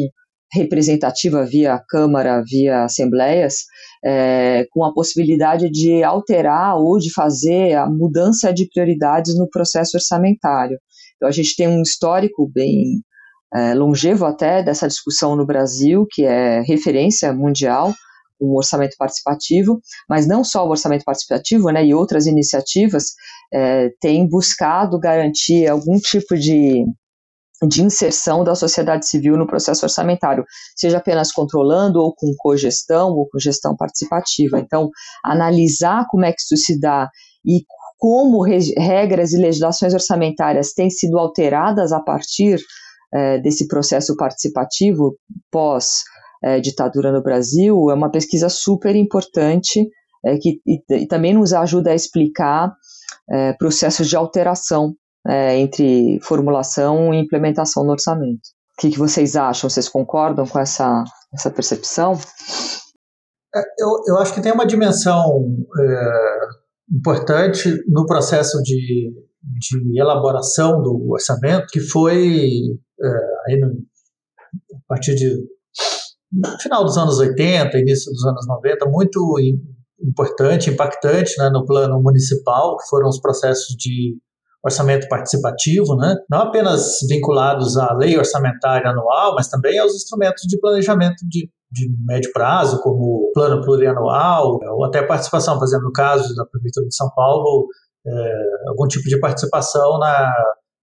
[0.53, 3.65] representativa via Câmara, via Assembleias,
[4.05, 9.97] é, com a possibilidade de alterar ou de fazer a mudança de prioridades no processo
[9.97, 10.77] orçamentário.
[11.17, 13.01] Então, a gente tem um histórico bem
[13.55, 17.95] é, longevo até dessa discussão no Brasil, que é referência mundial,
[18.43, 23.05] um orçamento participativo, mas não só o orçamento participativo, né, e outras iniciativas
[23.53, 26.85] é, têm buscado garantir algum tipo de,
[27.69, 30.45] de inserção da sociedade civil no processo orçamentário,
[30.77, 34.59] seja apenas controlando ou com cogestão ou com gestão participativa.
[34.59, 34.91] Então,
[35.25, 37.09] analisar como é que isso se dá
[37.45, 37.63] e
[37.99, 42.59] como regras e legislações orçamentárias têm sido alteradas a partir
[43.15, 45.17] é, desse processo participativo
[45.53, 46.03] pós
[46.43, 49.89] é, ditadura no Brasil é uma pesquisa super importante
[50.25, 52.75] é, que e, e, também nos ajuda a explicar
[53.31, 54.95] é, processos de alteração
[55.27, 58.41] é, entre formulação e implementação no orçamento.
[58.77, 59.69] O que, que, vocês acham?
[59.69, 62.19] Vocês concordam com essa, essa percepção?
[63.55, 65.47] É, eu, eu acho que tem uma dimensão
[65.79, 66.39] é,
[66.91, 69.13] importante no processo de,
[69.43, 72.19] de elaboração do orçamento, que foi
[73.47, 73.69] aí no,
[74.75, 75.37] a partir de
[76.33, 79.37] no final dos anos 80, início dos anos 90, muito
[80.01, 84.17] importante, impactante né, no plano municipal, que foram os processos de
[84.65, 86.15] orçamento participativo, né?
[86.31, 91.89] não apenas vinculados à lei orçamentária anual, mas também aos instrumentos de planejamento de, de
[92.07, 96.95] médio prazo, como plano plurianual, ou até participação, por exemplo, no caso da Prefeitura de
[96.95, 97.67] São Paulo,
[98.07, 98.33] é,
[98.69, 100.33] algum tipo de participação na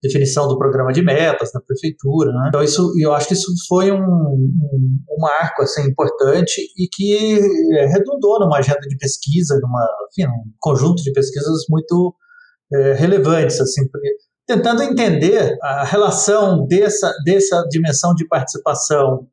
[0.02, 2.32] definição do programa de metas da prefeitura.
[2.32, 2.46] Né?
[2.48, 7.40] Então, isso, eu acho que isso foi um, um, um marco assim, importante e que
[7.78, 12.16] é, redundou numa agenda de pesquisa, numa, enfim, um conjunto de pesquisas muito
[12.74, 13.82] é, relevantes, assim,
[14.48, 19.28] tentando entender a relação dessa, dessa dimensão de participação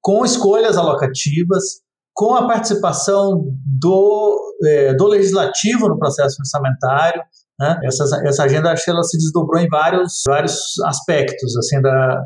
[0.00, 1.80] com escolhas alocativas,
[2.12, 7.22] com a participação do, é, do legislativo no processo orçamentário.
[7.58, 7.78] Né?
[7.84, 10.56] Essa, essa agenda acho que ela se desdobrou em vários, vários
[10.86, 12.22] aspectos assim da,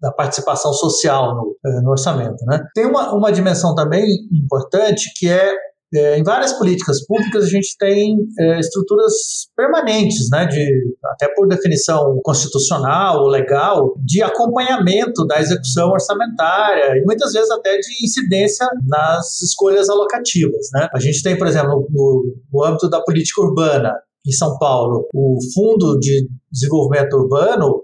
[0.00, 2.44] da participação social no, é, no orçamento.
[2.46, 2.60] Né?
[2.74, 5.54] Tem uma, uma dimensão também importante que é
[5.94, 9.12] é, em várias políticas públicas a gente tem é, estruturas
[9.56, 10.66] permanentes, né, de,
[11.12, 17.76] até por definição constitucional ou legal, de acompanhamento da execução orçamentária e muitas vezes até
[17.78, 20.66] de incidência nas escolhas alocativas.
[20.72, 20.88] Né.
[20.92, 23.94] A gente tem, por exemplo, no, no âmbito da política urbana,
[24.26, 27.82] em São Paulo, o Fundo de Desenvolvimento Urbano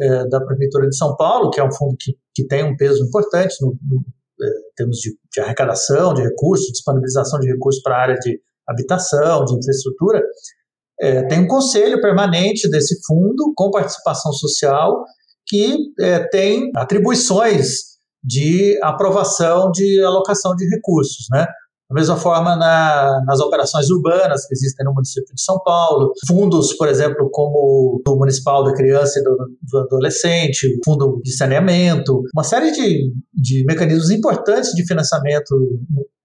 [0.00, 3.04] é, da Prefeitura de São Paulo, que é um fundo que, que tem um peso
[3.04, 4.02] importante no, no
[4.42, 9.44] em termos de, de arrecadação de recursos, disponibilização de recursos para a área de habitação,
[9.44, 10.20] de infraestrutura,
[11.00, 15.04] é, tem um conselho permanente desse fundo com participação social
[15.46, 21.46] que é, tem atribuições de aprovação de alocação de recursos, né?
[21.92, 26.72] Da mesma forma, na, nas operações urbanas que existem no município de São Paulo, fundos,
[26.74, 29.36] por exemplo, como o Municipal da Criança e do,
[29.70, 35.54] do Adolescente, o Fundo de Saneamento, uma série de, de mecanismos importantes de financiamento,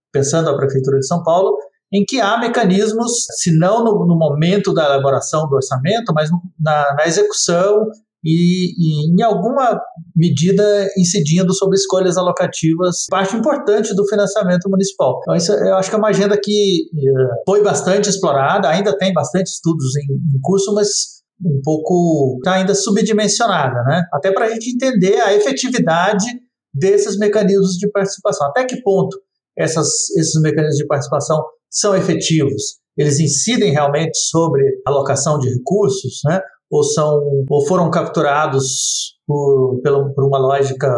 [0.10, 1.58] pensando a Prefeitura de São Paulo,
[1.92, 6.96] em que há mecanismos, se não no, no momento da elaboração do orçamento, mas na,
[6.96, 7.88] na execução
[8.24, 9.80] e, e, em alguma
[10.16, 15.20] medida incidindo sobre escolhas alocativas, parte importante do financiamento municipal.
[15.22, 19.14] Então, isso eu acho que é uma agenda que eh, foi bastante explorada, ainda tem
[19.14, 24.04] bastante estudos em, em curso, mas um pouco está ainda subdimensionada, né?
[24.12, 26.26] Até para a gente entender a efetividade
[26.74, 28.48] desses mecanismos de participação.
[28.48, 29.18] Até que ponto
[29.58, 32.78] essas, esses mecanismos de participação são efetivos?
[32.98, 36.42] Eles incidem realmente sobre alocação de recursos, né?
[36.70, 40.90] Ou são ou foram capturados por, pela, por uma lógica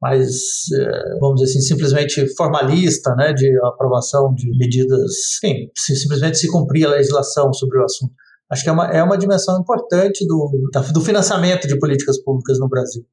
[0.00, 0.30] mais,
[0.72, 5.12] é, vamos dizer assim, simplesmente formalista, né, de aprovação de medidas,
[5.44, 8.12] enfim, se, simplesmente se cumprir a legislação sobre o assunto.
[8.50, 10.50] Acho que é uma, é uma dimensão importante do,
[10.92, 13.04] do financiamento de políticas públicas no Brasil.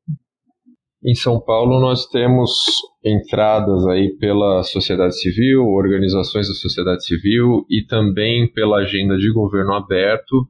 [1.05, 2.51] Em São Paulo, nós temos
[3.05, 9.73] entradas aí pela sociedade civil, organizações da sociedade civil e também pela agenda de governo
[9.73, 10.47] aberto,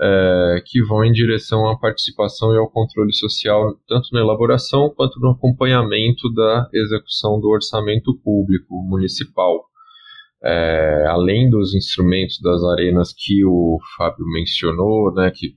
[0.00, 5.18] é, que vão em direção à participação e ao controle social, tanto na elaboração quanto
[5.18, 9.64] no acompanhamento da execução do orçamento público municipal.
[10.42, 15.56] É, além dos instrumentos das arenas que o Fábio mencionou, né, que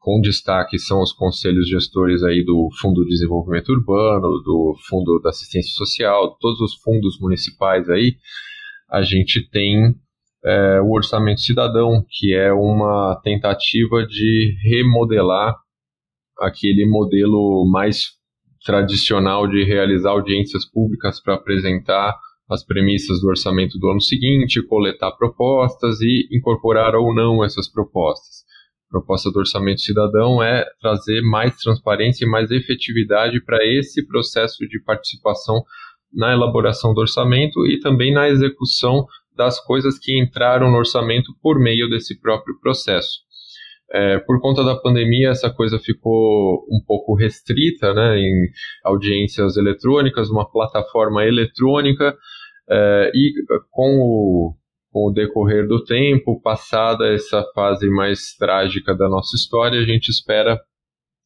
[0.00, 5.30] com destaque são os conselhos gestores aí do Fundo de Desenvolvimento Urbano, do Fundo da
[5.30, 8.16] Assistência Social, todos os fundos municipais aí,
[8.90, 9.94] a gente tem
[10.44, 15.56] é, o Orçamento Cidadão, que é uma tentativa de remodelar
[16.38, 18.18] aquele modelo mais
[18.64, 22.16] tradicional de realizar audiências públicas para apresentar
[22.48, 28.46] as premissas do orçamento do ano seguinte, coletar propostas e incorporar ou não essas propostas.
[28.88, 34.66] A proposta do orçamento cidadão é trazer mais transparência e mais efetividade para esse processo
[34.66, 35.62] de participação
[36.10, 39.06] na elaboração do orçamento e também na execução
[39.38, 43.20] das coisas que entraram no orçamento por meio desse próprio processo.
[43.90, 48.48] É, por conta da pandemia, essa coisa ficou um pouco restrita né, em
[48.84, 52.14] audiências eletrônicas, uma plataforma eletrônica,
[52.68, 53.32] é, e
[53.70, 54.54] com o,
[54.92, 60.08] com o decorrer do tempo, passada essa fase mais trágica da nossa história, a gente
[60.08, 60.60] espera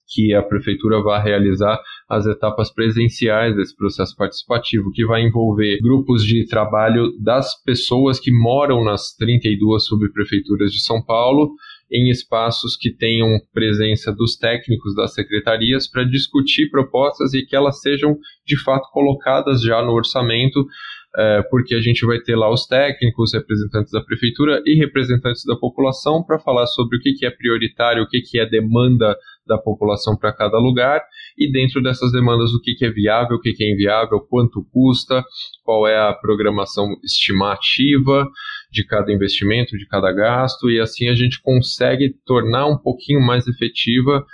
[0.09, 6.25] que a prefeitura vai realizar as etapas presenciais desse processo participativo, que vai envolver grupos
[6.25, 11.55] de trabalho das pessoas que moram nas 32 subprefeituras de São Paulo,
[11.91, 17.81] em espaços que tenham presença dos técnicos das secretarias para discutir propostas e que elas
[17.81, 20.67] sejam de fato colocadas já no orçamento
[21.15, 25.55] é, porque a gente vai ter lá os técnicos, representantes da prefeitura e representantes da
[25.57, 30.33] população para falar sobre o que, é prioritário, o que é demanda da população para
[30.33, 31.03] cada lugar
[31.37, 34.65] e dentro dessas demandas o que, que é viável, o que, que é inviável, quanto
[34.73, 35.25] custa,
[35.65, 38.29] qual é a programação estimativa
[38.71, 43.47] de cada investimento, de cada gasto, e assim a gente consegue tornar um pouquinho mais
[43.47, 44.25] efetiva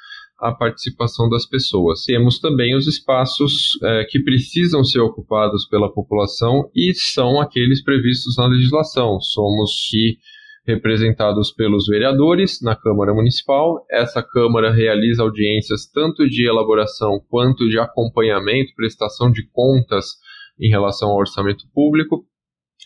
[0.41, 2.05] a participação das pessoas.
[2.05, 8.37] Temos também os espaços é, que precisam ser ocupados pela população e são aqueles previstos
[8.37, 9.21] na legislação.
[9.21, 10.19] Somos que
[10.69, 13.87] representados pelos vereadores na Câmara Municipal.
[13.91, 20.05] Essa Câmara realiza audiências tanto de elaboração quanto de acompanhamento, prestação de contas
[20.61, 22.27] em relação ao orçamento público.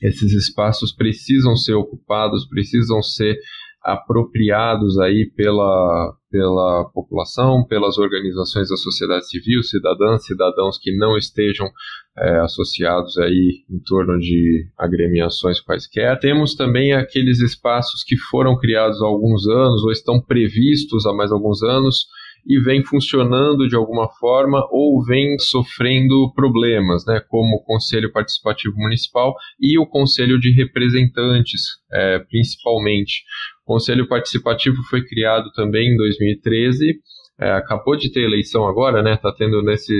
[0.00, 3.36] Esses espaços precisam ser ocupados, precisam ser
[3.84, 11.68] apropriados aí pela, pela população, pelas organizações da sociedade civil, cidadãs, cidadãos que não estejam
[12.18, 16.18] é, associados aí em torno de agremiações quaisquer.
[16.20, 21.32] Temos também aqueles espaços que foram criados há alguns anos ou estão previstos há mais
[21.32, 22.06] alguns anos
[22.46, 28.74] e vem funcionando de alguma forma ou vem sofrendo problemas, né, como o Conselho Participativo
[28.76, 31.62] Municipal e o Conselho de Representantes,
[31.92, 33.22] é, principalmente.
[33.64, 36.98] O Conselho Participativo foi criado também em 2013,
[37.40, 39.94] é, acabou de ter eleição agora, né, está tendo nesse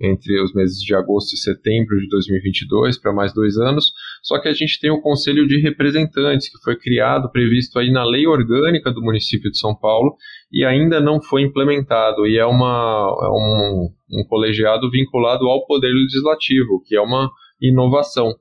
[0.00, 3.86] entre os meses de agosto e setembro de 2022 para mais dois anos.
[4.22, 8.04] Só que a gente tem o Conselho de Representantes, que foi criado, previsto aí na
[8.04, 10.14] lei orgânica do município de São Paulo
[10.52, 12.26] e ainda não foi implementado.
[12.26, 17.28] E é, uma, é um, um colegiado vinculado ao Poder Legislativo, que é uma
[17.60, 18.32] inovação.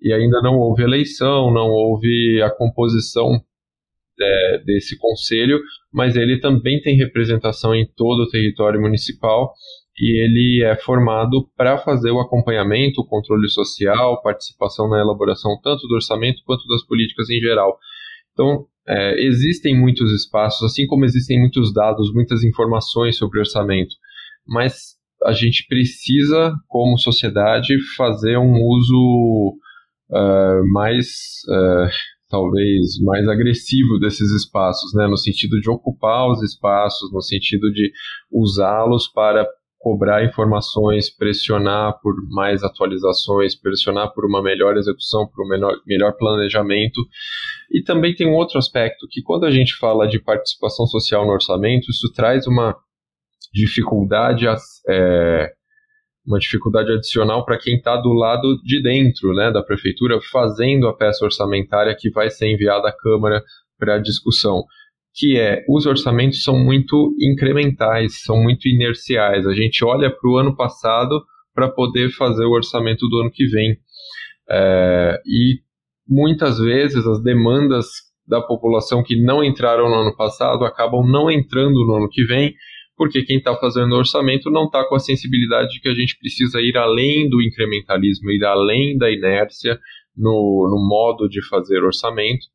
[0.00, 3.40] E ainda não houve eleição, não houve a composição
[4.20, 5.60] é, desse conselho,
[5.92, 9.52] mas ele também tem representação em todo o território municipal
[10.00, 15.86] e ele é formado para fazer o acompanhamento, o controle social, participação na elaboração tanto
[15.88, 17.78] do orçamento quanto das políticas em geral.
[18.32, 23.94] Então, é, existem muitos espaços, assim como existem muitos dados, muitas informações sobre orçamento,
[24.46, 29.58] mas a gente precisa, como sociedade, fazer um uso
[30.10, 31.06] uh, mais,
[31.48, 31.90] uh,
[32.28, 35.06] talvez, mais agressivo desses espaços, né?
[35.06, 37.90] no sentido de ocupar os espaços, no sentido de
[38.30, 39.46] usá-los para
[39.78, 46.12] cobrar informações, pressionar por mais atualizações, pressionar por uma melhor execução, por um melhor, melhor
[46.16, 47.00] planejamento.
[47.70, 51.32] E também tem um outro aspecto que quando a gente fala de participação social no
[51.32, 52.76] orçamento, isso traz uma
[53.52, 54.46] dificuldade,
[54.88, 55.52] é,
[56.28, 60.94] uma dificuldade adicional para quem está do lado de dentro né, da prefeitura fazendo a
[60.94, 63.42] peça orçamentária que vai ser enviada à Câmara
[63.78, 64.62] para discussão
[65.18, 69.46] que é os orçamentos são muito incrementais, são muito inerciais.
[69.48, 73.44] A gente olha para o ano passado para poder fazer o orçamento do ano que
[73.46, 73.76] vem.
[74.48, 75.58] É, e
[76.08, 77.86] muitas vezes as demandas
[78.24, 82.54] da população que não entraram no ano passado acabam não entrando no ano que vem,
[82.98, 86.18] porque quem está fazendo o orçamento não está com a sensibilidade de que a gente
[86.18, 89.78] precisa ir além do incrementalismo, ir além da inércia
[90.16, 92.46] no, no modo de fazer orçamento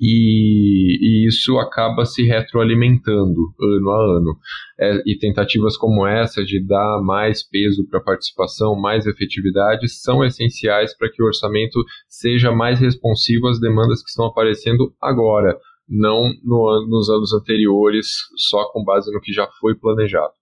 [0.00, 4.38] e, e, isso acaba se retroalimentando ano a ano.
[4.78, 10.22] É, e tentativas como essa de dar mais peso para a participação, mais efetividade, são
[10.22, 15.58] essenciais para que o orçamento seja mais responsivo às demandas que estão aparecendo agora,
[15.88, 18.06] não no, nos anos anteriores,
[18.36, 20.32] só com base no que já foi planejado.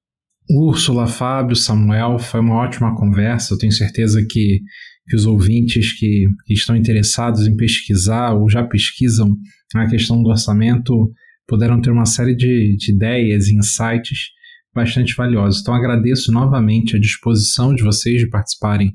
[0.51, 3.55] Úrsula, Fábio, Samuel, foi uma ótima conversa.
[3.55, 4.61] Eu tenho certeza que
[5.07, 9.37] que os ouvintes que, que estão interessados em pesquisar ou já pesquisam
[9.75, 11.13] a questão do orçamento
[11.49, 14.31] puderam ter uma série de, de ideias e insights
[14.73, 15.61] bastante valiosos.
[15.61, 18.95] Então agradeço novamente a disposição de vocês de participarem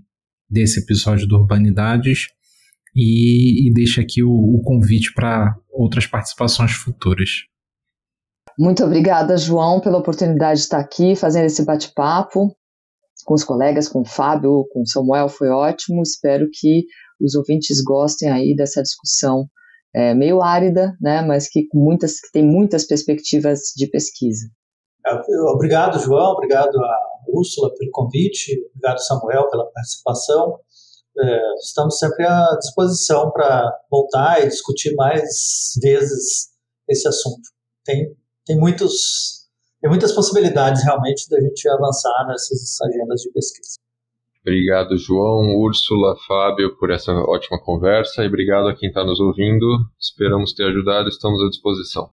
[0.49, 2.27] desse episódio do Urbanidades
[2.95, 7.29] e, e deixo aqui o, o convite para outras participações futuras.
[8.57, 12.53] Muito obrigada, João, pela oportunidade de estar aqui fazendo esse bate-papo
[13.25, 16.01] com os colegas, com o Fábio, com o Samuel, foi ótimo.
[16.01, 16.85] Espero que
[17.21, 19.45] os ouvintes gostem aí dessa discussão
[19.93, 24.47] é, meio árida, né, mas que, com muitas, que tem muitas perspectivas de pesquisa.
[25.05, 25.13] É,
[25.51, 30.59] obrigado, João, obrigado a Úrsula pelo convite, obrigado, Samuel, pela participação.
[31.21, 36.49] É, estamos sempre à disposição para voltar e discutir mais vezes
[36.87, 37.41] esse assunto.
[37.85, 38.15] Tem,
[38.45, 39.39] tem muitos
[39.81, 43.77] tem muitas possibilidades realmente da gente avançar nessas agendas de pesquisa.
[44.41, 49.65] Obrigado, João, Úrsula, Fábio, por essa ótima conversa e obrigado a quem está nos ouvindo.
[49.99, 52.09] Esperamos ter ajudado, estamos à disposição.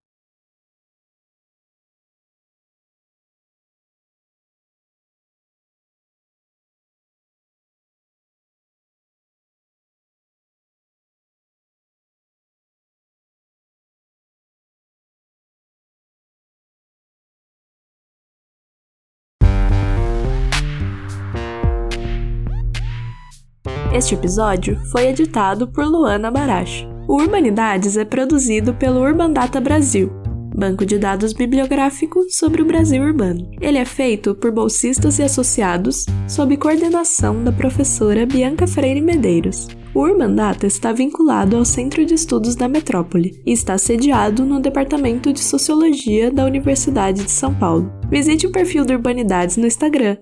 [23.97, 26.87] Este episódio foi editado por Luana Baracho.
[27.07, 30.11] O Urbanidades é produzido pelo Urban Data Brasil,
[30.57, 33.47] banco de dados bibliográfico sobre o Brasil urbano.
[33.61, 39.67] Ele é feito por bolsistas e associados, sob coordenação da professora Bianca Freire Medeiros.
[39.93, 44.59] O Urban Data está vinculado ao Centro de Estudos da Metrópole e está sediado no
[44.59, 47.91] Departamento de Sociologia da Universidade de São Paulo.
[48.09, 50.17] Visite o perfil do Urbanidades no Instagram,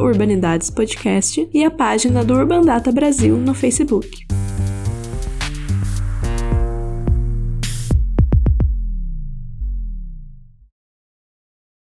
[0.00, 4.26] Urbanidadespodcast, e a página do Urban Data Brasil no Facebook.